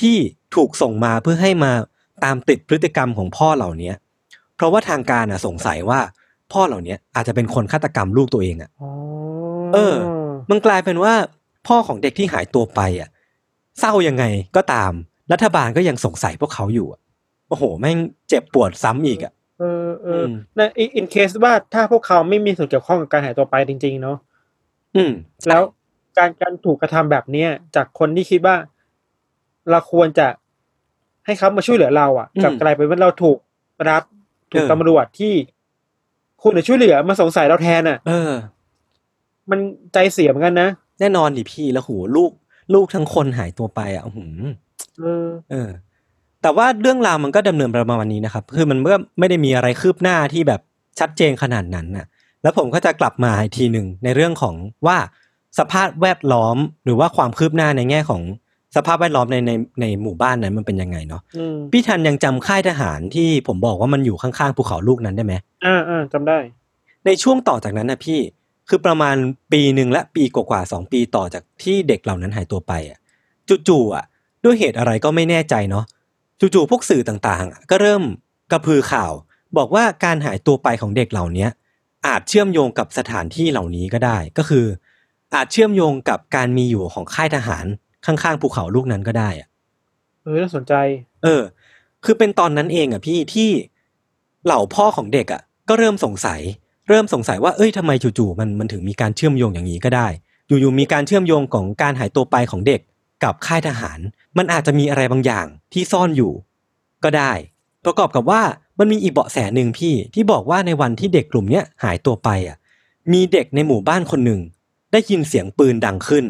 [0.00, 0.16] ที่
[0.54, 1.72] ถูกส่งมาเพื่อให้มา
[2.24, 3.94] ตามติดพฤติกรรมของพ่อเหล่าเนี้ย
[4.56, 6.00] เพราะว่าทางการอะสงสัยว่า
[6.52, 8.90] พ่อเหล่าเนี้ยอาจจะเป็นคนฆาตกรรมลูกตัวเองอะอ๋อ
[9.74, 9.94] เออ
[10.50, 11.14] มันกลายเป็นว่า
[11.68, 13.08] พ่อของเด็กที่หายตัวไปอะ
[13.80, 14.24] เศร้ายังไง
[14.56, 14.92] ก็ตาม
[15.32, 17.00] รัฐบาลก็ยังสงสัยพวกเขาอยู่อะ
[17.48, 17.98] โอ้โห แม่ง
[18.28, 24.16] เจ็บปวดซ้ำอีกอะเออเออมในอินเคสว่าถ้าพวกเขาไม่มีส่วนเกี่ยวข้องกับการหายตัวไปจริง ๆ เนาะ
[24.96, 25.12] อืม
[25.48, 25.62] แล้ว
[26.18, 28.56] การการถูกกระทำแบบเนี้ยจากคนที่คิดว่า
[29.72, 30.26] เราควรจะ
[31.26, 33.38] ให้เขามาช่วยเหลือเราอะอืมกลับกลายเป็นว่าเราถูก
[33.88, 34.02] รัฐ
[34.52, 35.34] ถูกเออตำรวจที่
[36.42, 38.32] คุณจะช่วยเหลือมาสงสัยเราแทนอะ เออ
[39.50, 39.60] มัน
[39.92, 40.68] ใจเสียเหมือนกันนะ
[41.00, 42.30] แน่นอนดิพี่แล้วโหลูก
[42.74, 44.40] ลูกทั้งคนหายตัวไปอะอื้อหือ
[45.00, 45.70] เออเออ
[46.42, 50.60] แต่ว่าเรื่องราวมันก็ดำเนินประมาณนี้นะครับ คือมันก็ไม่ได้มีอะไรคืบหน้าที่แบบ
[50.98, 52.06] ชัดเจนขนาดนั้นน่ะ
[52.42, 54.54] แล้วผมก็จะกลับมาอีกทีหนึ่งในเรื่องของ
[54.86, 54.98] ว่า
[55.58, 58.22] สภาพแวดล้อมหรือว่าความคืบหน้าในแง่ของ
[58.76, 65.34] สภาพแวดล้อมในในในหมู่บ้านนั้นมันเป็นยังไงเนาะอืมพี่ทันยังจำค่ายทหารที่ผมบอกว่ามันอยู่ข้างๆภูเขาลูกนั้นได้ไหม
[65.66, 66.38] อ่าอ่าจำได้
[67.06, 68.20] ในช่วงต่อจากนั้นนะพี่
[68.68, 69.16] คือประมาณ
[69.52, 72.98] ปีหนึ่งและปีกว่าๆสองปีต่อจากที่เด็กเหล่านั้นหายตัวไปอะ
[73.68, 74.04] จู่ๆอะ
[74.44, 75.84] ด้วยเหตุอะไรก็ไม่แน่ใจเนาะ
[76.40, 78.02] จู่ๆพวกสื่อต่างๆอะก็เริ่ม
[78.52, 79.12] กระพือข่าว
[79.56, 81.50] บอกว่าการหายตัวไปของเด็กเหล่าเนี้ย
[82.06, 84.66] อาจเชื่อมโยงกับสถานที่เหล่านี้ก็ได้ ก็คือ
[85.34, 87.66] อาจเชื่อมโยงกับการมีอยู่ของค่ายทหาร
[88.06, 89.48] ข้างๆภูเขาลูกนั้นก็ได้อะ
[90.22, 90.74] เออน่าสนใจ
[91.22, 91.42] เออ
[92.04, 93.50] คือเป็นตอนนั้นเองอะพี่ที่
[94.44, 96.40] เหล่าพ่อของเด็กอะ ก็เริ่มสงสัย
[96.88, 100.08] เริ่มสงสัยว่าเอ้ยทำไมจู่ๆมันมันถึงมีการเชื่อมโยงอย่างนี้ก็ได้
[100.46, 102.80] อยู่ๆมีการเชื่อมโยงของการหายตัวไปของเด็ก
[103.24, 103.98] กับค่ายทหาร
[104.38, 106.32] มันอาจจะมีอะไรบางอย่างที่ซ่อนอยู่
[107.04, 107.32] ก็ได้
[107.84, 108.42] ประกอบกับว่า
[108.78, 112.56] มันมีอีกเบาะแสหนึ่งพี่ที่บอกว่าในวันที่เด็กกลุ่มเนี้ยหายตัวไปอะ
[113.12, 114.40] มีเด็กในหมู่บ้านคนหนึ่ง
[114.92, 116.24] ได้ยินเสียงปืนดังขึ้น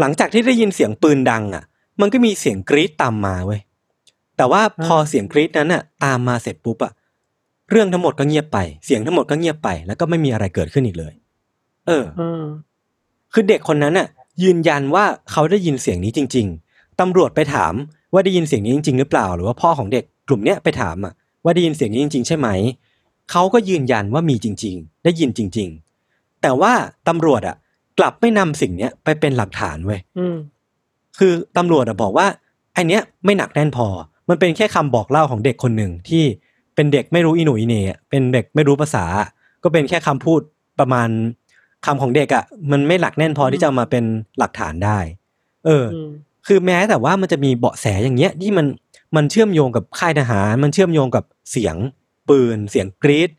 [0.00, 1.64] หลังจากที่ได้ยินเสียงปืนดังอะ
[2.00, 3.60] มันก็มีเสียงกรี๊ดตามมาเว้ย
[4.36, 6.92] แต่ว่าพอเสียงกรี๊ดนั้นอะ ตามมาเสร็จปุ๊บอะ
[7.70, 11.12] เรื่องทั้งหมดก็เงียบไปเสียงทั้งหมดก็เงียบไป แล้วก็ไม่มีอะไรเกิดขึ้นอีกเลย
[11.86, 12.44] เอออืม
[13.32, 14.08] คือเด็กคนนั้นน่ะ
[14.42, 17.74] ยืนยันว่าเขาได้ยินเสียงนี้จริง ๆตำรวจไปถาม
[18.12, 21.12] ว่าได้ยินเสียงนี้จริง ๆ หรือเปล่า หรือว่าพ่อของเด็กกลุ่มเนี้ยไปถามอะ
[21.44, 22.48] ว่าได้ยินเสียงนี้จริง ๆ ใช่ไหม
[23.30, 25.68] เขาก็ยืนยันว่ามีจริง ๆ ได้ยินจริง
[26.06, 26.72] ๆ แต่ว่า
[27.08, 27.56] ตำรวจอะ
[27.98, 30.36] กลับไม่นำสิ่งเนี้ยไปเป็นหลักฐานเว้ยอืม
[31.18, 32.26] คือตำรวจอะบอกว่า
[32.74, 33.86] ไอเนี้ยไม่หนักแน่นพอ
[34.28, 36.24] มันเป็นแค่คำบอกเล่าของเด็กคนหนึ่งที่
[36.74, 39.04] เป็นเด็กไม่รู้อีหนูอีเหน่อะเป็นเด็กไม่รู้ภาษา
[39.62, 40.40] ก็เป็นแค่คำพูด
[40.78, 41.08] ประมาณ
[41.86, 44.04] คำของเด็กอะมันไม่หนักแน่นพอที่จะเอามาเป็น
[44.38, 44.98] หลักฐานได้
[45.66, 46.10] เออออืม
[46.46, 48.66] คือแม้แต่ว่ามันจะมีเบาะแสอย่างเงี้ยที่มัน
[49.16, 51.76] มันเชื่อมโยงกับค่ายทหาร มันเชื่อมโยงกับเสียง
[52.28, 53.30] ปืน เสียงกรีด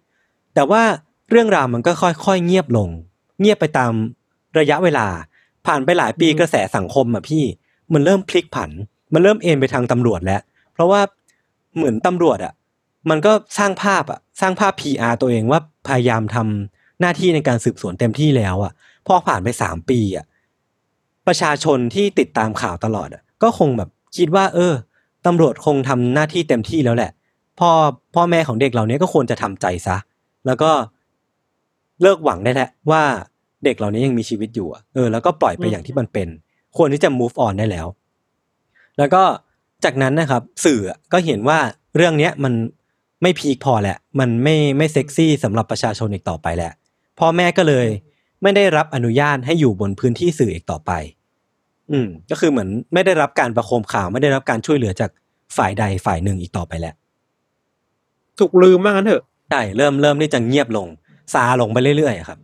[0.55, 0.81] แต่ว่า
[1.29, 1.91] เรื่องราวมันก็
[2.25, 2.89] ค่อยๆเงียบลง
[3.39, 3.91] เงียบไปตาม
[4.59, 5.07] ระยะเวลา
[5.65, 7.43] ผ่านไปหลายปีกระแสสังคมอะพี่
[7.93, 8.71] มันเริ่มพลิกผัน
[9.13, 10.41] มันเริ่มเอ็นไปทางตำรวจแล้ว
[10.73, 11.01] เพราะว่า
[11.75, 12.53] เหมือนตำรวจอะ
[13.09, 18.73] มันก็สร้างภาพอะสร้างภาพ PR ตัวเองว่าพยายามทำหน้าที่ในการสืบสวนเต็มที่แล้วอะ
[19.07, 20.25] พอผ่านไปสามปีอะ
[21.27, 24.73] ประชาชนที่ติดตามข่าวตลอดอะก็คงแบบคิดว่า เออ
[25.25, 27.11] ตำรวจคงทำหน้าที่เต็มที่แล้วแหละ
[27.59, 27.69] พ่อ
[28.15, 29.97] พ่อแม่ของเด็กเหล่านี้ก็ควรจะทำใจซะ
[30.45, 30.71] แล้วก็
[32.01, 33.03] เลิกหวังได้แล้วว่า
[33.65, 36.27] เด็กเหล่านี้ยังมีชีวิตอยู่อะเออแล้วก็ปล่อยไปอืมอย่างที่มันเป็น
[36.77, 37.87] ควรที่จะ move on ได้แล้ว
[38.97, 39.23] แล้วก็
[39.83, 40.79] จากนั้นนะครับ สื่อ
[41.13, 41.59] ก็เห็นว่า
[41.95, 42.53] เรื่องเนี้ยมัน
[43.21, 46.71] ไม่พีคพอแหละ มันไม่ไม่เซ็กซี่สำหรับประชาชนอีกต่อไปแหละ
[47.19, 47.87] พ่อแม่ก็เลย
[48.43, 50.91] ไม่ได้รับอนุญาตให้อยู่บนพื้นที่สื่ออีกต่อไป
[51.91, 55.09] อืม ก็คือเหมือนไม่ได้รับการประโคมข่าว ไม่ได้รับการช่วยเหลือจาก
[55.57, 56.95] ฝ่ายใดฝ่ายหนึ่งอีกต่อไปแล้ว
[58.39, 60.87] ถูกลืมมากงั้นเถอะใช่เริ่มเริ่มที่จะเงียบลง
[61.33, 62.39] ซาลงไปเรื่อยๆอะครับ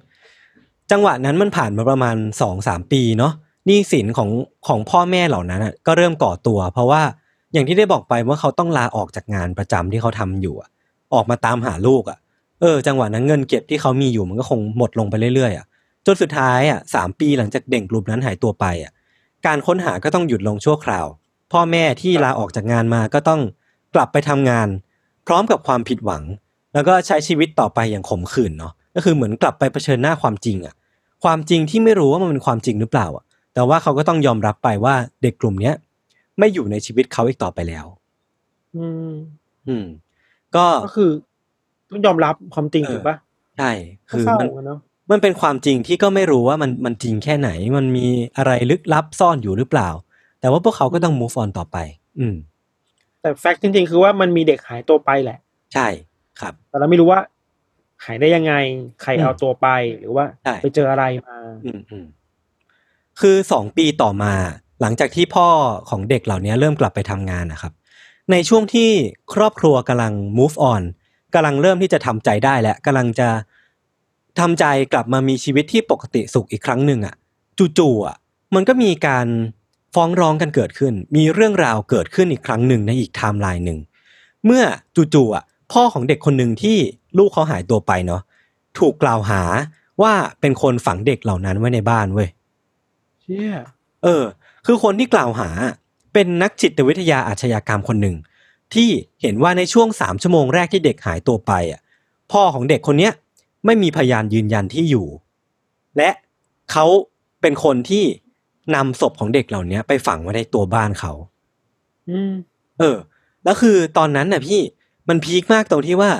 [0.92, 3.34] จังหวะนั้นมันผ่านมาประมาณสองสามปีเนาะ
[3.66, 4.30] หนี้สินของ
[4.68, 7.02] ของพ่อแม่เหล่านั้นก็เริ่มก่อตัว เพราะว่า
[7.54, 10.70] อย่างที่ได้บอกไปว่าเขาต้องลาออกจากงานประจำที่เขาทำอยู่อะ
[11.14, 12.18] ออกมาตามหาลูกอะ
[12.62, 15.66] เออ จังหวะนั้นเงินเก็บที่เขามีอยู่มันก็คงหมดลงไปเรื่อยๆอะ
[16.06, 18.92] จนสุดท้ายอะสามปีหลังจากเด็กกลุ่มนั้นหายตัวไปอะ
[19.46, 21.08] การค้นหาก็ต้องหยุดลงชั่วคราว
[21.52, 23.42] พ่อแม่ที่ลาออกจากงานมาก็ต้อง
[23.96, 24.68] กลับไปทำงาน
[25.28, 26.24] พร้อมกับความผิดหวัง
[26.74, 30.74] แล้วก็ใช้ชีวิตต่อไปอย่างขมขื่นเนาะ ก็คือเหมือนกลับไปเผชิญหน้าความจริงอะ
[31.24, 33.24] ความจริงที่ไม่รู้ว่ามันเป็นความจริงหรือเปล่าอะ
[33.54, 35.76] แต่ว่าเขาก็ต้องยอมรับไปว่าเด็กกลุ่มเนี้ย
[36.40, 37.86] ไม่อยู่ในชีวิตเขาอีกต่อไปแล้ว
[38.76, 39.12] อืม
[39.68, 39.86] อืม
[40.56, 41.10] ก็ก็คือ
[41.90, 43.16] ต้องยอมรับความจริงเออถูกปะ
[43.58, 43.72] ใช่
[44.10, 44.80] คือก็เศร้ามันอะเนาะ
[45.12, 48.06] มันเป็นความจริงที่ก็ไม่รู้ว่ามันมันจริงแค่ไหน มันมี
[48.38, 49.90] อะไรลึกลับซ่อนอยู่หรือเปล่า
[50.40, 51.78] แต่ว่าพวกเขาก็ต้อง move on ต่อไป
[52.20, 52.36] อืม
[53.22, 55.38] แต่แฟกต์จริง ๆ คือว่ามันมีเด็กหายตัวไปแหละ
[55.74, 55.88] ใช่
[56.40, 57.20] ครับ แต่เราไม่รู้ว่า
[58.06, 58.54] หายได้ยังไง
[59.02, 59.68] ใครอืมเอาตัวไป
[60.00, 62.06] หรือว่าใช่ไปเจออะไรมาอืมอืม
[63.20, 64.34] คือสองปีต่อมา
[64.82, 65.48] หลังจากที่พ่อ
[65.90, 67.74] ของเด็กเหล่านี้เริ่มกลับไปทำงานนะครับ
[68.32, 68.90] ในช่วงที่
[69.34, 70.84] ครอบครัวกำลัง move on
[71.34, 73.30] กำลังเริ่มที่จะทำใจได้และกำลังจะ
[74.40, 77.16] ทำใจกลับมามีชีวิตที่ปกติสุขอีกครั้งหนึ่งอะ
[77.78, 78.18] จู่ๆอะ
[78.56, 79.28] มันก็มีการ
[79.96, 83.80] ฟ้องร้องกันเกิดขึ้น มีเรื่องราวเกิดขึ้นอีกครั้งหนึ่งในอีกไทม์ไลน์หนึ่ง
[84.46, 84.64] เมื่อ
[85.14, 85.44] จู่ๆอะ
[85.74, 86.78] พ่อของเด็กคนหนึ่งที่
[87.18, 88.22] ลูกเขาหายตัวไปเนาะ
[88.80, 89.42] ถูกกล่าวหา
[90.02, 92.30] ว่าเป็นคนฝังเด็กเหล่านั้นไว้ในบ้านเว้ย
[93.22, 93.56] เชี่ย
[94.04, 94.24] เออ
[94.66, 95.50] คือคนที่กล่าวหา
[96.14, 98.16] เป็นนักจิตวิทยาอาชญากรรมคนหนึ่ง
[98.74, 98.90] ที่
[99.22, 101.82] เห็นว่าในช่วงสามชั่วโมงแรกที่เด็กหายตัวไปอะ
[102.32, 103.14] พ่อของเด็กคนเนี้ย
[103.66, 105.08] ไม่มีพยานยืนยันที่อยู่
[105.98, 106.10] และ
[106.72, 106.86] เขา
[107.42, 108.04] เป็นคนที่
[108.76, 111.14] นำศพของเด็กเหล่านี้ไปฝังไว้ในตัวบ้านเขา
[112.10, 112.34] อืม
[112.80, 112.98] เออ
[113.44, 114.60] แล้วคือตอนนั้นน่ะพี่
[115.10, 116.12] มันพีคมากตรงที่ว่า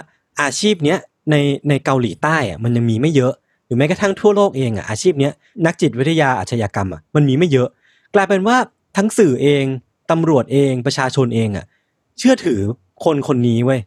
[0.42, 1.00] อาชีพเนี้ย
[1.32, 1.36] ใน
[1.70, 3.34] ในเกาหลีใต้อะมันยังมีไม่เยอะ
[3.66, 5.34] หรือแม้กระทั่งทั่วโลกเองอะอาชีพเนี้ย
[5.66, 7.68] นักจิตวิทยาอาชญากรรมอะมันมีไม่เยอะ
[8.16, 8.58] กลายเป็นว่า
[8.98, 9.66] ทั้งสื่อเอง
[10.12, 11.66] ตำรวจเองประชาชนเองอะ
[12.20, 12.60] เชื่อถือ
[13.04, 13.80] คนคนนี้เว้ย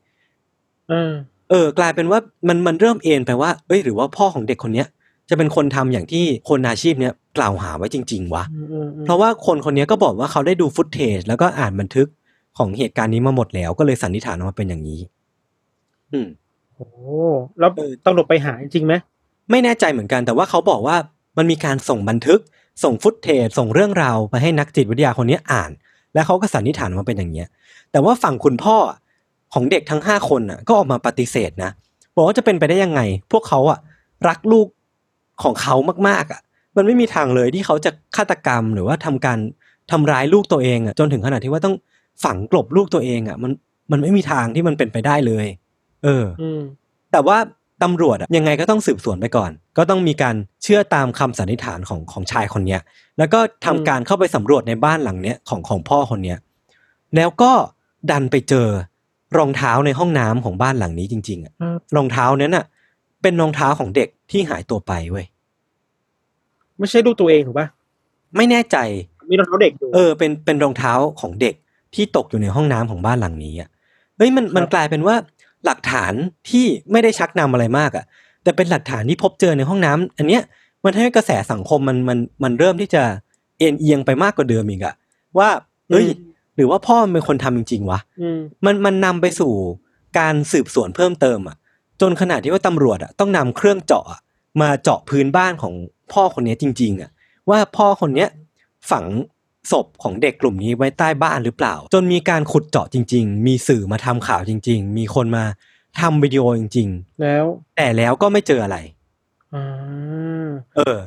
[0.88, 1.12] เออ
[1.50, 2.18] เออกลายเป็นว่า
[2.48, 4.88] มันมันเริ่มเอ็นไปว่าเอ้ย หรือว่าพ่อของเด็กคนเนี้ย
[5.30, 12.08] จะเป็นคนทำอย่างที่คนอาชีพเนี้ยกล่าวหาไว้จริง ๆวะอืมอืมอืมเพราะว่าคนคนนี้ก็บอกว่าเขาได้ดูฟุตเทจแล้วก็อ่านบันทึก
[12.58, 15.00] ของเหตุการณ์นี้มาหมดแล้วก็เลยสันนิษฐานออกมาเป็นอย่างนี้
[16.12, 16.28] อืม
[16.74, 16.86] โอ้
[17.58, 18.94] แล้วเออตำรวจไปหาจริงไหม
[19.50, 20.96] ไม่แน่ใจเหมือนกัน แต่ว่าเขาบอกว่า
[21.38, 22.40] มันมีการส่งบันทึก
[22.84, 25.70] ส่งฟุตเทจส่งเรื่องราวไปให้นักจิตวิทยาคนนี้อ่าน
[26.14, 27.48] แล้วเขาก็สันนิษฐานว่าเป็นอย่างเนี้ย
[27.92, 28.76] แต่ว่าฝั่งคุณพ่อ
[29.54, 31.70] ของเด็กทั้งห้าคนน่ะ ก็ออกมาปฏิเสธนะ
[32.16, 33.00] บอกว่าจะเป็นไปได้ยังไง
[33.32, 33.78] พวกเขาอะ
[34.28, 34.66] รักลูก
[35.42, 35.74] ของเขา
[36.08, 36.40] มากๆอะ
[36.76, 39.38] มันไม่มีทางเลยที่เขาจะฆาตกรรมหรือว่าทำการ
[39.90, 41.76] ทำร้ายลูกตัวเองอะจนถึงขนาดที่ว่าต้อง
[42.24, 43.52] ฝังกลบลูกตัวเองอะ มัน
[43.90, 45.46] มันไม่มีทางที่มันเป็นไปได้เลย
[46.04, 46.60] เอออืม
[47.12, 47.38] แต่ว่า
[47.82, 52.80] ตำรวจอะยังไงก็ต้องสืบสวนไปก่อน ก็ต้องมีการเชื่อตามคำสันนิษฐานของของชายคนเนี้ย
[53.18, 56.38] แล้วก็ทำการเข้าไปสำรวจในบ้านหลังเนี้ยของของพ่อคนเนี้ย
[57.16, 57.52] แล้วก็
[58.10, 58.68] ดันไปเจอ
[59.38, 62.64] รองเท้าในห้องน้ำของบ้านหลังนี้จริง ๆอะครับรองเท้านั้นอะ
[63.22, 65.26] เป็นรองเท้าของเด็กที่หายตัวไปเว้ย
[66.78, 67.66] ไม่ใช่ลูกตัวเองถูกป่ะ
[68.36, 68.76] ไม่แน่ใจ
[69.30, 71.54] มีรองเท้าเด็กอยู่เออเป็นเป็นรองเท้าของเด็ก
[71.94, 73.68] ที่ตกอยู่ในห้องน้ำของบ้านหลังนี้อะ
[74.16, 75.16] เฮ้ยมันมันกลายเป็นว่า
[75.66, 76.12] หลักฐาน
[76.50, 78.04] ที่ไม่ได้ชักนำอะไรมากอะ
[78.42, 80.42] แต่เป็นหลักฐานที่พบเจอในห้องน้ำอันเนี้ย
[80.84, 83.02] มันทำให้กระแสสังคมมันมันมันเริ่มที่จะ
[83.58, 84.94] เอ็นเอียงไปมากกว่าเดิมอีกอะ
[85.38, 85.48] ว่า
[85.90, 86.06] เอ้ย
[86.56, 89.52] หรือว่าพ่อมันเป็นคนทำจริง ๆวะอืมมันมันนำไปสู่
[90.18, 91.56] การสืบสวนเพิ่มเติมอะ
[92.00, 94.20] จนขนาดที่ว่าตำรวจอะต้องนำเครื่องเจาะอะ
[94.60, 95.74] มาเจาะพื้นบ้านของ
[96.12, 97.10] พ่อคนนี้จริง ๆอะ
[97.50, 98.28] ว่าพ่อคนเนี้ย
[98.90, 99.04] ฝัง
[99.70, 105.44] ศพของเด็กกลุ่มนี้ไว้ใต้บ้านหรือเปล่า จนมีการขุดเจาะจริง ๆ มีสื่อมาทำข่าวจริง ๆ มีคนมา
[106.00, 106.88] ทำวิดีโอจริง
[107.22, 108.76] แล้วๆแต่แล้วก็ไม่เจออะไร
[109.54, 109.64] อ่า
[110.76, 110.98] เออ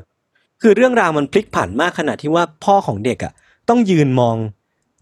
[0.61, 3.33] คือเรื่องราวมันพลิกผันมากขนาดที่ว่าพ่อของเด็กอะ
[3.69, 4.35] ต้องยืนมอง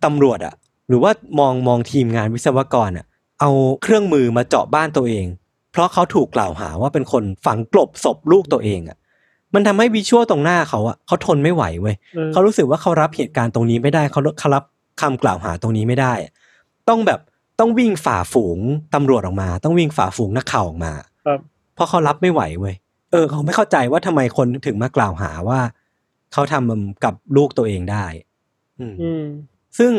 [0.06, 0.54] ตำรวจอะ
[0.88, 3.06] หรือว่ามองมองทีมงานวิศวกรอะ
[3.40, 3.52] เอา
[3.84, 5.26] เครื่องมือมาเจาะบ้านตัวเอง
[5.72, 8.98] เพราะเขาถูกกล่าวหาว่าเป็นคนฝังกลบศพลูกตัวเองอะ
[9.54, 14.64] มันทำให้วิชวลตรงหน้าเขาอะเขาทนไม่ไหวเว้ยออเขารู้สึกว่าเขารับเหตุการณ์ตรงนี้ไม่ได้เขาเขารับ
[15.02, 16.32] คำกล่าวหาตรงนี้ไม่ได้อะ
[16.90, 17.20] ต้องแบบ
[17.60, 18.60] ต้องวิ่งฝ่าฝูง
[18.94, 20.94] ตำรวจออกมา ต้องวิ่งฝ่าฝูงนักข่าวออกมา
[21.26, 21.40] ครับ
[21.76, 22.76] เพราะเขารับไม่ไหวเว้ย
[23.12, 25.60] เออเขาไม่เข้าใจว่าทำไมคนถึงมากล่าวหาว่า
[26.34, 28.06] เขาทำกับลูกตัวเองได้
[28.80, 29.24] อืมอืม
[29.80, 29.94] ซึ่ง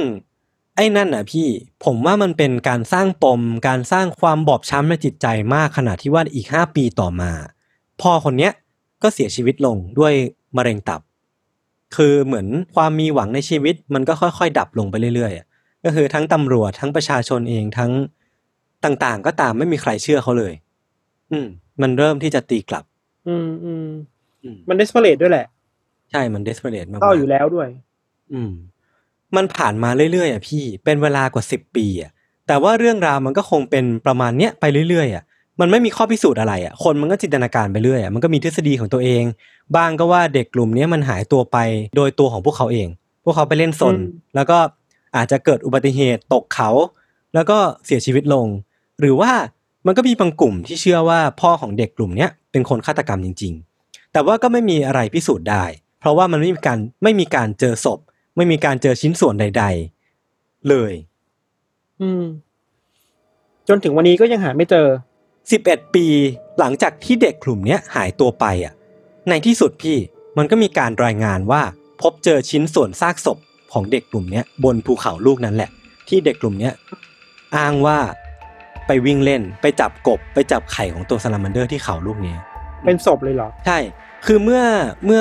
[0.76, 1.46] ไอ้นั่นน่ะพี่
[1.84, 7.30] ผมว่ามันเป็นการสร้างปม การสร้างความบอบช้ำในจิตใจมากขนาดที่ว่าอีกห้าปีต่อมา
[8.00, 8.52] พ่อคนเนี้ย
[9.02, 10.12] ก็เสียชีวิตลงด้วย
[10.56, 11.00] มะเร็งตับ
[11.96, 15.46] คือเหมือนความมีหวังในชีวิตมันก็ค่อยๆ ดับลงไปเรื่อยๆอะ
[15.84, 17.92] ก็คือทั้งตำรวจทั้งประชาชนเองทั้ง
[18.84, 20.52] ต่างๆ ก็ตามไม่มีใครเชื่อเขาเลย
[21.32, 21.46] อืม
[21.82, 22.84] มันเริ่มที่จะตีกลับ
[23.28, 23.86] อืมอืม
[24.42, 25.46] อืมมันเดสเ e เ a t e ด้วยแหละ
[26.10, 27.68] ใช่มันเดสเ e เ a t e มากๆเศร้าอยู่แล้วด้วย
[28.32, 28.52] อืม
[29.36, 32.10] มันผ่านมาเรื่อยๆอะพี่เป็นเวลากว่าสิบปีอะ
[32.46, 35.24] แต่ว่าเรื่องราวมันก็คงเป็นประมาณเนี้ยไปเรื่อยๆอะ
[35.60, 39.22] มันไม่มีข้อพิสูจน์อะไรอะคนมันก็จินตนาการไปเรื่อยอะมันก็มีทฤษฎีของตัวเอง
[39.76, 41.56] บ้างก็ว่าเด็กกลุ่มเนี้ยมันหายตัวไป
[41.96, 42.88] โดยตัวของพวกเขาเอง
[43.24, 44.58] พวกเขาไปเล่นซนอืมแล้วก็
[45.16, 46.70] อาจจะเกิดอุบัติเหตุตกเขา
[47.34, 48.46] แล้วก็เสียชีวิตลง
[49.00, 49.32] หรือว่า
[49.86, 53.52] มันก็มีบางกลุ่มที่เชื่อว่าพ่อของเด็กกลุ่มเนี้ยเป็นคนฆาตกรรมจริง
[53.82, 55.64] ๆ แต่ว่าก็ไม่มีอะไรพิสูจน์ได้
[56.00, 57.98] เพราะว่ามันไม่มีการไม่มีการเจอศพ
[58.36, 59.64] ไม่มีการเจอชิ้นส่วนใด
[60.16, 60.92] ๆ เลย
[62.00, 62.24] อืม
[63.68, 64.86] จนถึงวันนี้ก็ยังหาไม่เจอ
[65.48, 66.06] 11 ปี
[66.58, 68.74] หลังจากที่เด็กกลุ่มเนี้ยหายตัวไปอะ
[69.28, 69.96] ในที่สุดพี่
[70.38, 71.62] มันก็มีการรายงานว่า
[72.02, 73.38] พบเจอชิ้นส่วนซากศพ
[73.72, 75.70] ของเด็กกลุ่มเนี้ยบนภูเขาลูกนั้นแหละ
[76.08, 76.72] ที่เด็กกลุ่มเนี้ย
[77.56, 77.98] อ้างว่า
[78.86, 82.38] ไปวิ่งเล่นไปจับกบไปจับไข่ของตัวซาลามันเดอร์ที่เขาลูกเนี้ย
[82.84, 83.78] เป็นศพเลยเหรอ ใช่
[84.26, 84.62] คือเมื่อ
[85.06, 85.20] เมื่อ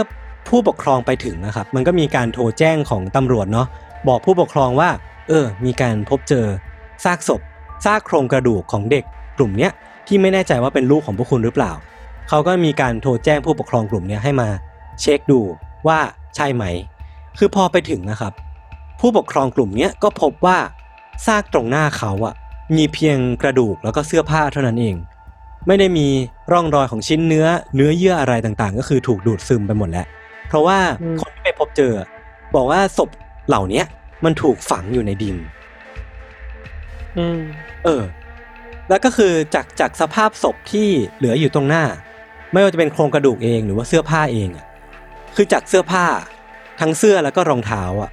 [0.50, 3.68] ผู้ปกครองไปถึงนะครับ มันก็มีการโทรแจ้งของตำรวจเนาะ
[4.08, 4.90] บอกผู้ปกครองว่า
[5.30, 6.46] เออ มีการพบเจอ
[7.06, 7.42] ซากศพ
[7.86, 9.04] ซากโครงกระดูกของเด็ก
[9.38, 9.72] กลุ่มเนี้ย
[10.10, 11.72] ที่ไม่แน่ใจว่าเป็นลูกของพวกคุณหรือเปล่า
[12.30, 14.50] เขาก็มีการโทรแจ้งผู้ปกครองกลุ่มเนี้ยให้มา
[15.02, 15.40] เช็คดู
[15.88, 16.00] ว่า
[16.36, 16.64] ใช่ไหม
[17.38, 18.34] คือพอไปถึงนะครับ
[19.00, 20.58] ผู้ปกครองกลุ่มเนี้ยก็พบว่า
[21.26, 22.34] ซากตรงหน้าเขาอะ
[22.78, 24.96] มีเพียงกระดูกแล้วก็เสื้อผ้าเท่านั้นเอง
[25.68, 26.08] ไม่ได้มี
[26.52, 27.46] ร่องรอยของชิ้นเนื้อ
[27.76, 30.06] เนื้อเยื่ออะไรต่างๆ ก็คือถูกดูดซึมไปหมดแล้ว
[30.48, 31.94] เพราะว่าอืมคนที่ไปพบเจอ
[32.56, 33.10] บอกว่าศพ
[33.48, 33.86] เหล่าเนี้ย
[34.26, 35.36] มันถูกฝังอยู่ในดิน
[37.18, 37.40] อืม
[37.86, 38.04] เออ
[38.90, 41.84] แล้วก็คือจากจากสภาพศพที่เหลืออยู่ตรงหน้า
[42.54, 44.66] ไม่ว่าจะเป็นโครงกระดูกเองหรือว่าเสื้อผ้าเองอะ
[45.36, 46.06] คือจากเสื้อผ้า
[46.82, 48.12] ทั้งเสื้อแล้วก็รองเท้าอะ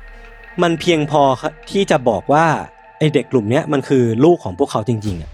[0.63, 1.23] มันเพียงพอ
[1.71, 2.47] ที่จะบอกว่า
[2.99, 5.31] ไอเด็กกลุ่มเนี้ยมันคือลูกของพวกเขาจริงๆอะ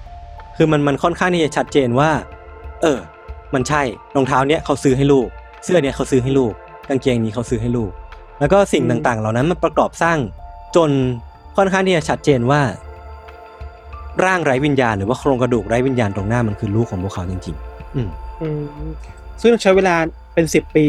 [0.57, 2.11] คือมันมันค่อนข้างที่จะชัดเจนว่า
[2.83, 2.99] เออ
[3.55, 3.83] มันใช่
[4.17, 5.27] รองเท้าเนี้ยเขาซื้อให้ลูก
[5.65, 6.53] เสื้อเนี้ยเขาซื้อให้ลูก
[6.89, 7.91] กางเกงนี้เขาซื้อให้ลูก
[8.41, 10.19] แล้วก็สิ่งต่างๆ เหล่านั้นมันประกอบสร้าง
[10.77, 10.91] จน
[11.57, 12.61] ค่อนข้างที่จะชัดเจนว่า
[14.25, 18.09] ร่างไร้วิญญาณหรือว่าโครงกระดูกไร้วิญญาณตรงหน้ามันคือลูกของพวกเขาจริง ๆ อืม
[18.41, 18.63] อืม
[19.43, 19.97] ซึ่งใช้เวลา
[20.35, 20.87] เป็นสิบปี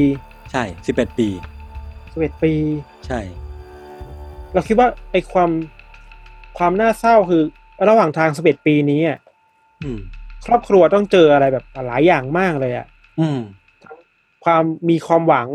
[0.52, 1.28] ใช่สิบเอ็ดปี
[2.12, 2.54] สิบเอ็ดปี
[3.08, 3.20] ใช่
[4.54, 5.50] เราคิดว่าไอ้ความ
[6.58, 7.44] ความน่าเศร้าคือ
[7.90, 9.20] ระหว่างทางสิบเอ็ดปีนี้อะ
[9.84, 10.00] อืม
[10.46, 12.86] ครอบครัวต้องเจออะไรแบบหลายอย่างมากเลยอะ
[13.20, 13.40] อืม
[14.46, 15.50] ความมีความหวัง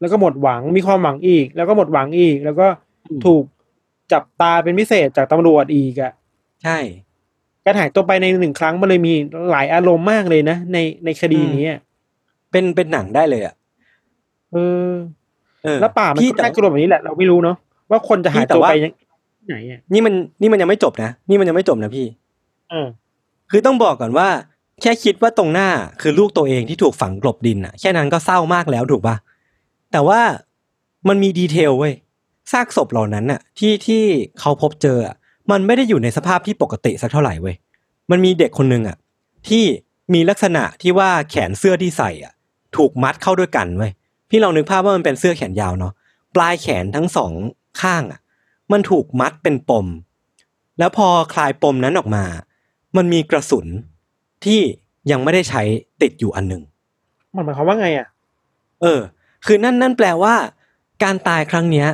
[0.00, 2.66] แล้วก็หมดหวังมีความหวังอีก แล้วก็หมดหวังอีก แล้วก็
[3.10, 3.44] อืม ถูก
[4.12, 6.12] จับตาเป็นพิเศษจากตำรวจอีกอะ
[6.62, 6.78] ใช่
[7.64, 9.12] การหายตัวไปในหนึ่งครั้งมันเลยมี
[9.50, 11.80] หลายอารมณ์มากเลยนะ ในในคดีนี้อะ
[12.50, 13.54] เป็นเป็นหนังได้เลยอะ
[14.52, 14.56] เอ
[14.88, 14.92] อ
[15.64, 17.56] เออแล้วป่ามันพี่ก็แต่น่ากลัวแบบนี้แหละเราไม่รู้เนาะ
[17.90, 18.92] ว่าคนจะหายพี่แต่ตัวว่าไปยัง
[19.48, 22.06] ไหนอะนี่มันนี่มันยังไม่จบนะนี่มันยังไม่จบนะพี่
[22.70, 22.86] เออ
[23.50, 24.28] คือต้องบอกก่อนว่า
[24.82, 25.68] แค่คิดว่าตรงหน้า
[26.00, 29.16] คือลูกตัวเองที่ถูกฝังกลบดินอะ แค่นั้นก็เศร้ามากแล้วถูกปะ
[29.92, 30.20] แต่ว่า
[31.08, 31.94] มันมีดีเทลเว้ย
[32.52, 34.02] ซากศพเหล่านั้นน่ะ ที่ที่
[34.40, 35.16] เขาพบเจออะ
[35.50, 37.56] มันไม่ได้อยู่ในสภาพที่ปกติสักเท่าไหร่เว้ย
[38.10, 38.96] มันมีเด็กคนหนึ่งอะ
[39.48, 39.64] ที่
[40.14, 42.32] มีลักษณะที่ว่าแขนเสื้อที่ใส่อะ
[42.76, 43.92] ถูกมัดเข้าด้วยกันเว้ย
[44.28, 45.92] พี่ลองนึกภาพว่ามันเป็นเสื้อแขนยาวเนาะ
[46.34, 47.32] ปลายแขนทั้งสอง
[47.80, 48.20] ข้างอะ
[48.72, 49.86] มันถูกมัดเป็นปม
[50.78, 52.24] แล้วพอคลายปมนั้นออกมา
[52.96, 53.66] มันมีกระสุน
[54.44, 54.60] ที่
[55.10, 55.62] ยังไม่ได้ใช้
[56.02, 56.62] ติดอยู่อันหนึ่ง
[57.34, 58.08] มันหมายความว่าไงอะ
[58.82, 59.00] เออ
[59.46, 60.34] คือนั่นนั่นแปลว่า
[61.02, 61.88] การตายครั้งเนี้ย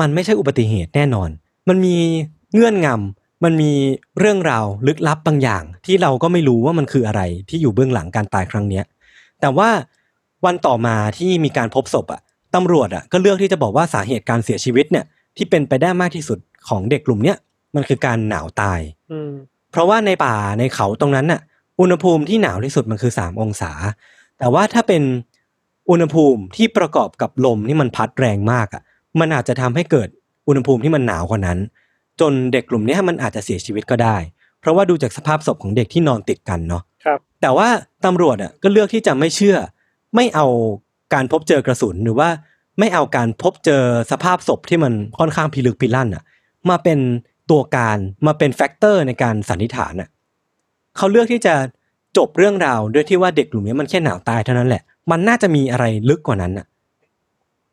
[0.00, 1.28] มันไม่ใช่อุบัติเหตุแน่นอน
[1.68, 1.96] มันมี
[2.54, 3.72] เงื่อนงำมันมี
[4.18, 8.84] เรื่องราวลึกลับบางอย่าง ที่เราก็ไม่รู้ว่ามันคืออะไรที่อยู่เบื้องหลังการตายครั้งเนี้ย
[9.40, 9.68] แต่ว่า
[10.44, 12.20] วันต่อมาที่มีการพบศพอะ
[12.54, 15.04] ตำรวจอะก็เลือกที่จะบอกว่าสาเหตุการเสียชีวิตเนี่ย
[15.36, 16.38] ที่เป็นไปได้มากที่สุด
[16.68, 17.36] ของเด็กกลุ่มเนี้ย
[17.74, 18.80] มันคือการหนาวตาย
[19.12, 19.32] อืม
[19.70, 21.40] เพราะว่าในป่าในเขาตรงนั้นน่ะ
[21.80, 23.72] อุณหภูมิที่หนาวที่สุดมันคือสามองศา
[24.38, 25.02] แต่ว่าถ้าเป็น
[25.90, 28.82] อุณหภูมิที่ประกอบกับลมที่มันพัดแรงมากอะ
[29.20, 30.08] มันอาจจะทำให้เกิด
[30.48, 31.58] อุณหภูมิที่มันหนาวกว่านั้น
[32.20, 34.16] จนเด็กกลุ่มเนี้ยมันอาจจะเสียชีวิตก็ได้
[34.60, 37.68] เพราะว่าดูจากสภาพศพของเด็กที่นอนติดกันเนาะครับ แต่ว่า
[38.04, 39.56] ตำรวจอะก็เลือกที่จะไม่เชื่อ
[40.14, 40.46] ไม่เอา
[41.14, 42.28] การพบเจอกระสุนหรือว่า
[42.78, 46.22] ไม่เอาการพบเจอสภาพศพที่มันค่อนข้างพิลึกพิลั่นอะ
[46.70, 46.98] มาเป็น
[47.50, 50.08] ตัวการมาเป็น factor ในการสันนิษฐานอะ
[50.96, 51.54] เขาเลือกที่จะ
[52.16, 56.66] จบเรื่องราวด้วยที่ว่าเด็กกลุ่มนี้มันแค่หนาวตายเท่านั้นแหละ มันน่าจะมีอะไรลึกกว่านั้นอะ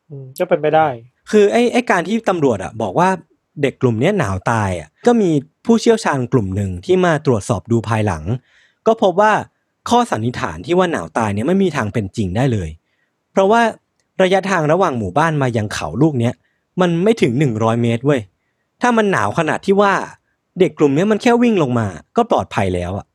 [0.08, 0.86] อืมก็เป็นไปได้
[1.30, 3.08] คือไอ้ไอ้การที่ตำรวจอะ บอกว่า
[3.62, 5.30] เด็กกลุ่มนี้หนาวตายอะก็มี
[5.66, 8.24] ผู้เชี่ยวชาญกลุ่มหนึ่งที่มาตรวจสอบดูภายหลัง
[8.86, 9.32] ก็พบว่า
[9.90, 12.68] ข้อสันนิษฐานที่ว่าหนาวตายเนี่ยไม่มีทางเป็นจริงได้เลย
[13.32, 13.62] เพราะว่า
[14.22, 16.34] ระยะทางระหว่างหมู่บ้านมายังเขาลูกเนี้ย
[16.80, 18.20] มันไม่ถึงหนึ่งร้อยเมตรเว้ย
[18.80, 19.92] ถ้ามันหนาวขนาดที่ว่า
[20.60, 21.86] เด็กกลุ่มนี้มันแค่วิ่งลงมา
[22.16, 23.06] ก็ปลอดภัยแล้วอะ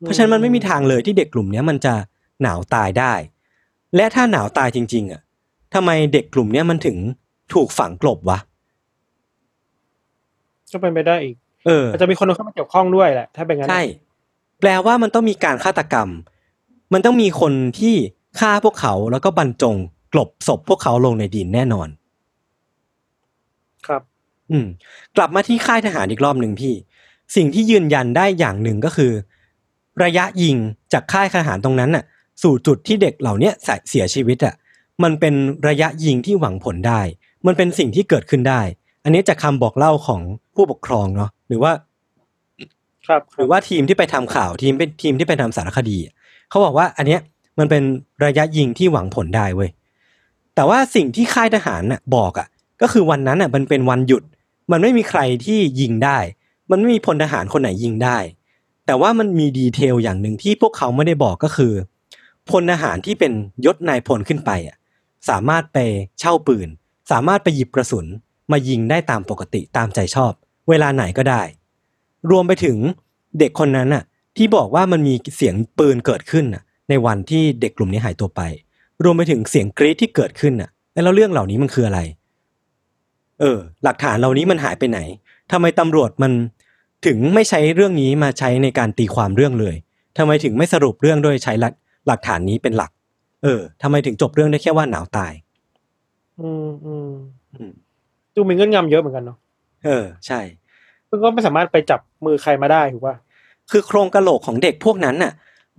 [0.00, 1.94] เพราะฉะนั้นมันไม่มีทางเลยที่เด็กกลุ่มนี้มันจะ
[2.42, 3.12] หนาวตายได้
[3.96, 5.20] และถ้าหนาวตายจริง ๆอะ
[5.74, 6.96] ทำไมเด็กกลุ่มนี้มันถึง
[7.54, 8.38] ถูกฝังกลบวะ
[10.72, 13.82] ก็เป็นไปได้อีก เอออาจจะมีคนเข้ามาเกี่ยวข้องด้วยแหละ ถ้าเป็นงั้นใช่
[14.60, 16.08] แปลว่ามันต้องมีการฆาตกรรม
[16.92, 17.94] มันต้องมีคนที่
[18.40, 19.76] ฆ่าพวกเขาแล้วก็บรรจง
[20.12, 21.88] กลบศพพวกเขาลงในดินแน่นอน
[23.86, 24.02] ครับ
[24.50, 24.66] อืม
[25.16, 26.74] กลับมาที่ค่ายทหารอีกรอบหนึ่งพี่
[27.36, 29.12] สิ่งที่ยืนยันได้อย่างหนึ่งก็คือ
[30.04, 30.56] ระยะยิง
[30.92, 32.04] จากค่ายทหารตรงนั้นน่ะ
[32.42, 33.54] สู่จุดที่เด็กเหล่าเนี้ย
[33.88, 34.54] เสียชีวิตอะ
[35.02, 35.34] มันเป็น
[35.68, 37.00] ระยะยิงที่หวังผลได้
[37.46, 38.60] มันเป็นสิ่งที่เกิดขึ้นได้
[39.04, 40.20] อันนี้จากคำบอกเล่าของ
[40.54, 41.72] ผู้ปกครองเนาะหรือว่า
[43.06, 46.14] ครับหรือว่าทีมที่ไปทำข่าวทีมเป็นทีมที่ไปทำสารคดีอะ
[46.50, 47.20] เขาบอกว่า อันเนี้ย
[47.58, 47.82] มันเป็น
[48.24, 49.70] ระยะยิงที่หวังผลได้เว้ย
[50.54, 52.48] แต่ว่าสิ่งที่ค่ายทหารน่ะบอกอะ
[52.82, 54.22] ก็คือวันนั้นอะมันเป็นวันหยุด
[54.70, 56.18] มันไม่มีใครที่ยิงได้
[56.70, 58.18] มันไม่มีพลทหารคนไหนยิงได้
[58.86, 61.72] แต่ว่ามันมีดีเทลอย่างหนึ่งที่พวกเขาไม่ได้บอกก็คือ
[62.50, 63.32] พลทหารที่เป็น
[63.64, 64.76] ยศนายพลขึ้นไปอะ
[65.28, 65.78] สามารถไป
[66.20, 66.68] เช่าปืน
[67.10, 68.06] สามารถไปหยิบกระสุน
[68.52, 70.32] มายิงได้ตามปกติตามใจชอบ
[70.68, 71.42] เวลาไหนก็ได้
[72.30, 72.76] รวมไปถึง
[73.38, 74.04] เด็กคนนั้นน่ะ
[74.36, 78.40] ที่บอกว่ามันมีเสียงปืนเกิดขึ้นน่ะ ในวันที่เด็กกลุ่มนี้หายตัวไป
[79.04, 80.70] รวมไปถึงเสียงกรี๊ดที่เกิดขึ้นน่ะ
[81.04, 82.00] แล้วเรื่องเหล่านี้มันคืออะไร
[83.40, 85.00] เออ หลักฐานเหล่านี้มันหายไปไหน
[85.52, 86.32] ทำไมตำรวจมัน
[87.06, 89.76] ถึงไม่ใช้เรื่องนี้มาใช้ในการตีความเรื่องเลย
[90.18, 91.74] ทำไมถึงไม่สรุปเรื่องโดยใช้หลัก
[92.06, 92.90] หลักฐานนี้เป็นหลัก
[93.42, 95.32] เออทำไมถึงจบเรื่องได้แค่ว่าหนาวตาย
[96.40, 97.10] อืมอืม
[97.54, 97.72] อืม
[98.34, 99.38] ดูมีเงื่อนงำเยอะเหมือนกันเนาะ
[99.84, 100.40] เออใช่
[101.08, 103.16] ซึ่งก็ไม่สามารถไปจับมือใครมาได้ถูกป่ะ
[103.70, 105.32] คือโครงกะโหลกของเด็กพวกนั้นน่ะ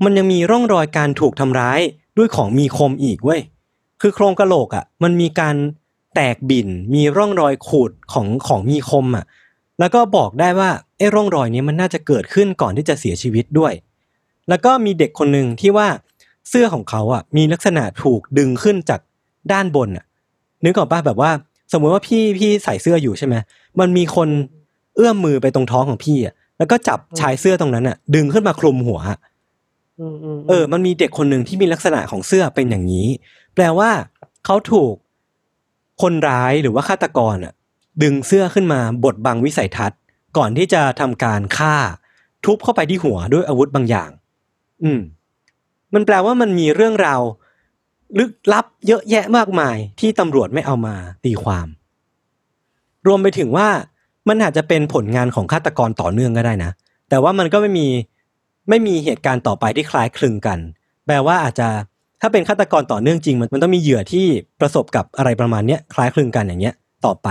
[0.04, 1.80] มันยังมีร่องรอยการถูกทำร้าย
[2.18, 3.42] ด้วยของมีคมอีกเว้ย
[4.02, 5.56] คือโครงกะโหลกอะ มันมีการ
[6.16, 9.26] แตกบิ่นมีร่องรอยขูดของของมีคมอะ
[9.80, 13.74] แล้วก็บอกได้ว่าไอ้ร่องรอยนี้มันน่าจะเกิดขึ้นก่อนที่จะเสียชีวิตด้วย
[14.50, 15.88] แล้วก็มีเด็กคนหนึ่งที่ว่า
[16.50, 19.02] เสื้อของเขาอะมีลักษณะถูกดึงขึ้นจาก
[19.52, 20.06] ด้านบนอะ
[20.64, 21.32] นึกออกป่ะแบบว่า
[21.72, 23.36] สมมุติว่าพี่พี่ใส่เสื้ออยู่ใช่ไหม
[23.80, 24.30] มันมีคน
[24.96, 29.20] เอื้อมมือไปตรงท้องของพี่อะแล้วก็จับชายเสื้อตรงนั้นอะ ดึงขึ้นมาคลุมหัวอะ
[30.00, 33.08] อืมอืมเออ มันมีเด็กคนหนึ่งที่มีลักษณะของเสื้อเป็นอย่างนี้
[33.56, 33.90] แปลว่า
[34.46, 34.94] เขาถูก
[36.02, 37.54] คนร้ายหรือว่าฆาตกรอะ
[38.04, 40.00] ดึงเสื้อขึ้นมาบดบังวิสัยทัศน์
[40.38, 41.76] ก่อนที่จะทำการฆ่า
[42.46, 44.10] ทุบเข้าไปที่หัวด้วยอาวุธบางอย่าง
[44.84, 45.00] อืม
[45.94, 47.22] มันแปลว่ามันมีเรื่องราว
[48.20, 50.96] ลึกลับเยอะแยะมากมายที่ตำรวจไม่เอามา
[51.26, 51.68] ตีความ
[53.08, 53.68] รวมไปถึงว่า
[54.28, 56.72] มันอาจจะเป็นผลงานของฆาตกรต่อเนื่องก็ได้นะ
[57.10, 57.88] แต่ว่ามันก็ไม่มี
[58.70, 60.60] ไม่มีเหตุการณ์ต่อไปที่คล้ายคลึงกัน
[61.06, 61.68] แปลว่าอาจจะ
[62.22, 64.26] ถ้าเป็นฆาตกรต่อเนื่องจริง มันมันต้องมีเหยื่อที่
[64.60, 67.30] ประสบกับอะไรประมาณเนี้ยคล้ายคลึงกันอย่างเงี้ยต่อไป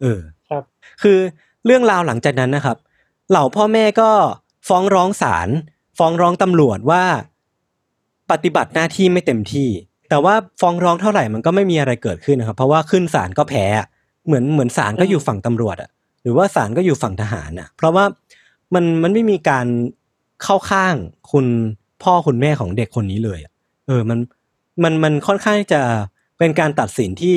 [0.00, 0.62] เออ ครับ
[1.02, 1.18] คือ
[1.64, 2.76] เรื่องราวหลังจากนั้นนะครับ
[3.30, 4.10] เหล่าพ่อแม่ก็
[4.68, 5.48] ฟ้องร้องศาล
[5.98, 7.04] ฟ้องร้องตำรวจว่า
[8.30, 9.68] ปฏิบัติหน้าที่ไม่เต็มที่
[10.08, 13.86] แต่ว่าฟ้องร้องเท่าไหร่มันก็ไม่มีอะไรเกิดขึ้นนะครับ เพราะว่าขึ้นศาลก็แพ้อะ
[14.26, 15.90] เหมือนเหมือนศาลก็อยู่ฝั่งตำรวจอะ
[16.22, 18.04] หรือว่าศาลก็อยู่ฝั่งทหารอะเพราะว่า
[18.74, 19.66] มันมันไม่มีการ
[20.42, 20.94] เข้าข้าง
[21.32, 21.46] คุณ
[22.02, 23.52] พ่อคุณแม่ของเด็กคนนี้เลยอะ
[23.86, 24.18] เออมัน
[24.82, 25.80] มันมันค่อนข้างจะ
[26.38, 27.36] เป็นการตัดสินที่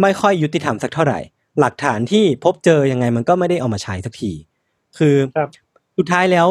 [0.00, 1.18] ไม่ค่อยยุติธรรมสักเท่าไหร่
[1.60, 4.32] หลักฐานที่พบเจอยังไงมันก็ไม่ได้เอามาใช้สักที
[4.98, 5.48] คือครับ
[5.98, 6.48] สุดท้ายแล้ว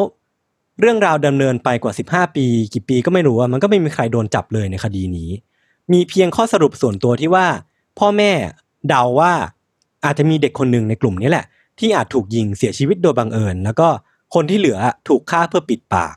[0.80, 5.30] เรื่องราวดำเนินไปกว่า 15 ปี กี่ปีก็ไม่รู้ว่ามันก็ไม่มีใครโดนจับเลยในคดีนี้
[5.92, 7.46] มีเพียงข้อสรุปส่วนตัวที่ว่า
[7.98, 8.30] พ่อแม่
[8.88, 9.32] เดาว่า
[10.04, 11.44] อาจจะมีเด็กคนหนึ่งในกลุ่มนี้แหละ
[11.78, 13.88] ที่อาจถูกยิงเสียชีวิตโดยบังเอิญ แล้วก็
[14.34, 14.78] คนที่เหลือ
[15.08, 16.14] ถูกฆ่าเพื่อปิดปาก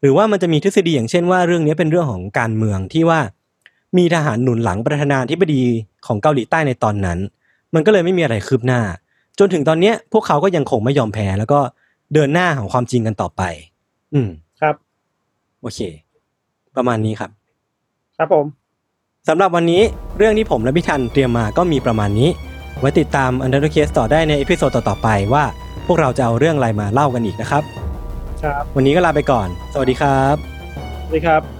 [0.00, 3.20] หรือว่ามันจะมีทฤษฎีอย่างเช่นว่าเรื่องนี้เป็นเรื่องของการเมืองที่ว่า
[3.96, 5.64] มีทหารหนุนหลังประธานาธิบดี
[6.06, 7.18] ของเกาหลีใต้ในตอนนั้น
[7.74, 8.80] มันก็เลยไม่มีอะไรคืบหน้า
[9.38, 11.60] จนถึงตอนนี้พวกเขาก็ยังคงไม่ยอมแพ้แล้วก็
[12.14, 13.42] เดินหน้าขอความจริงกันต่อไป
[14.14, 14.28] อืม
[14.60, 14.74] ครับ
[15.60, 15.80] โอเค
[16.76, 17.30] ประมาณนี้ครับ
[18.16, 18.46] ครับผม
[19.28, 19.82] สำหรับวันนี้
[20.18, 22.28] เรื่องที่ผมและพี่ทันเตรียมมาก็มีประมาณนี้
[22.80, 25.44] ไว้ติดตาม Untitled Case ต่อได้ใน episode ต่อๆไปว่า
[25.86, 27.62] พวกเราจะเอาเรื่องอะไรมาเล่ากันอีกนะครับ
[28.42, 30.36] ครับ วันนี้ก็ลาไปก่อน สวัสดีครับ
[31.04, 31.57] สวัสดีครับ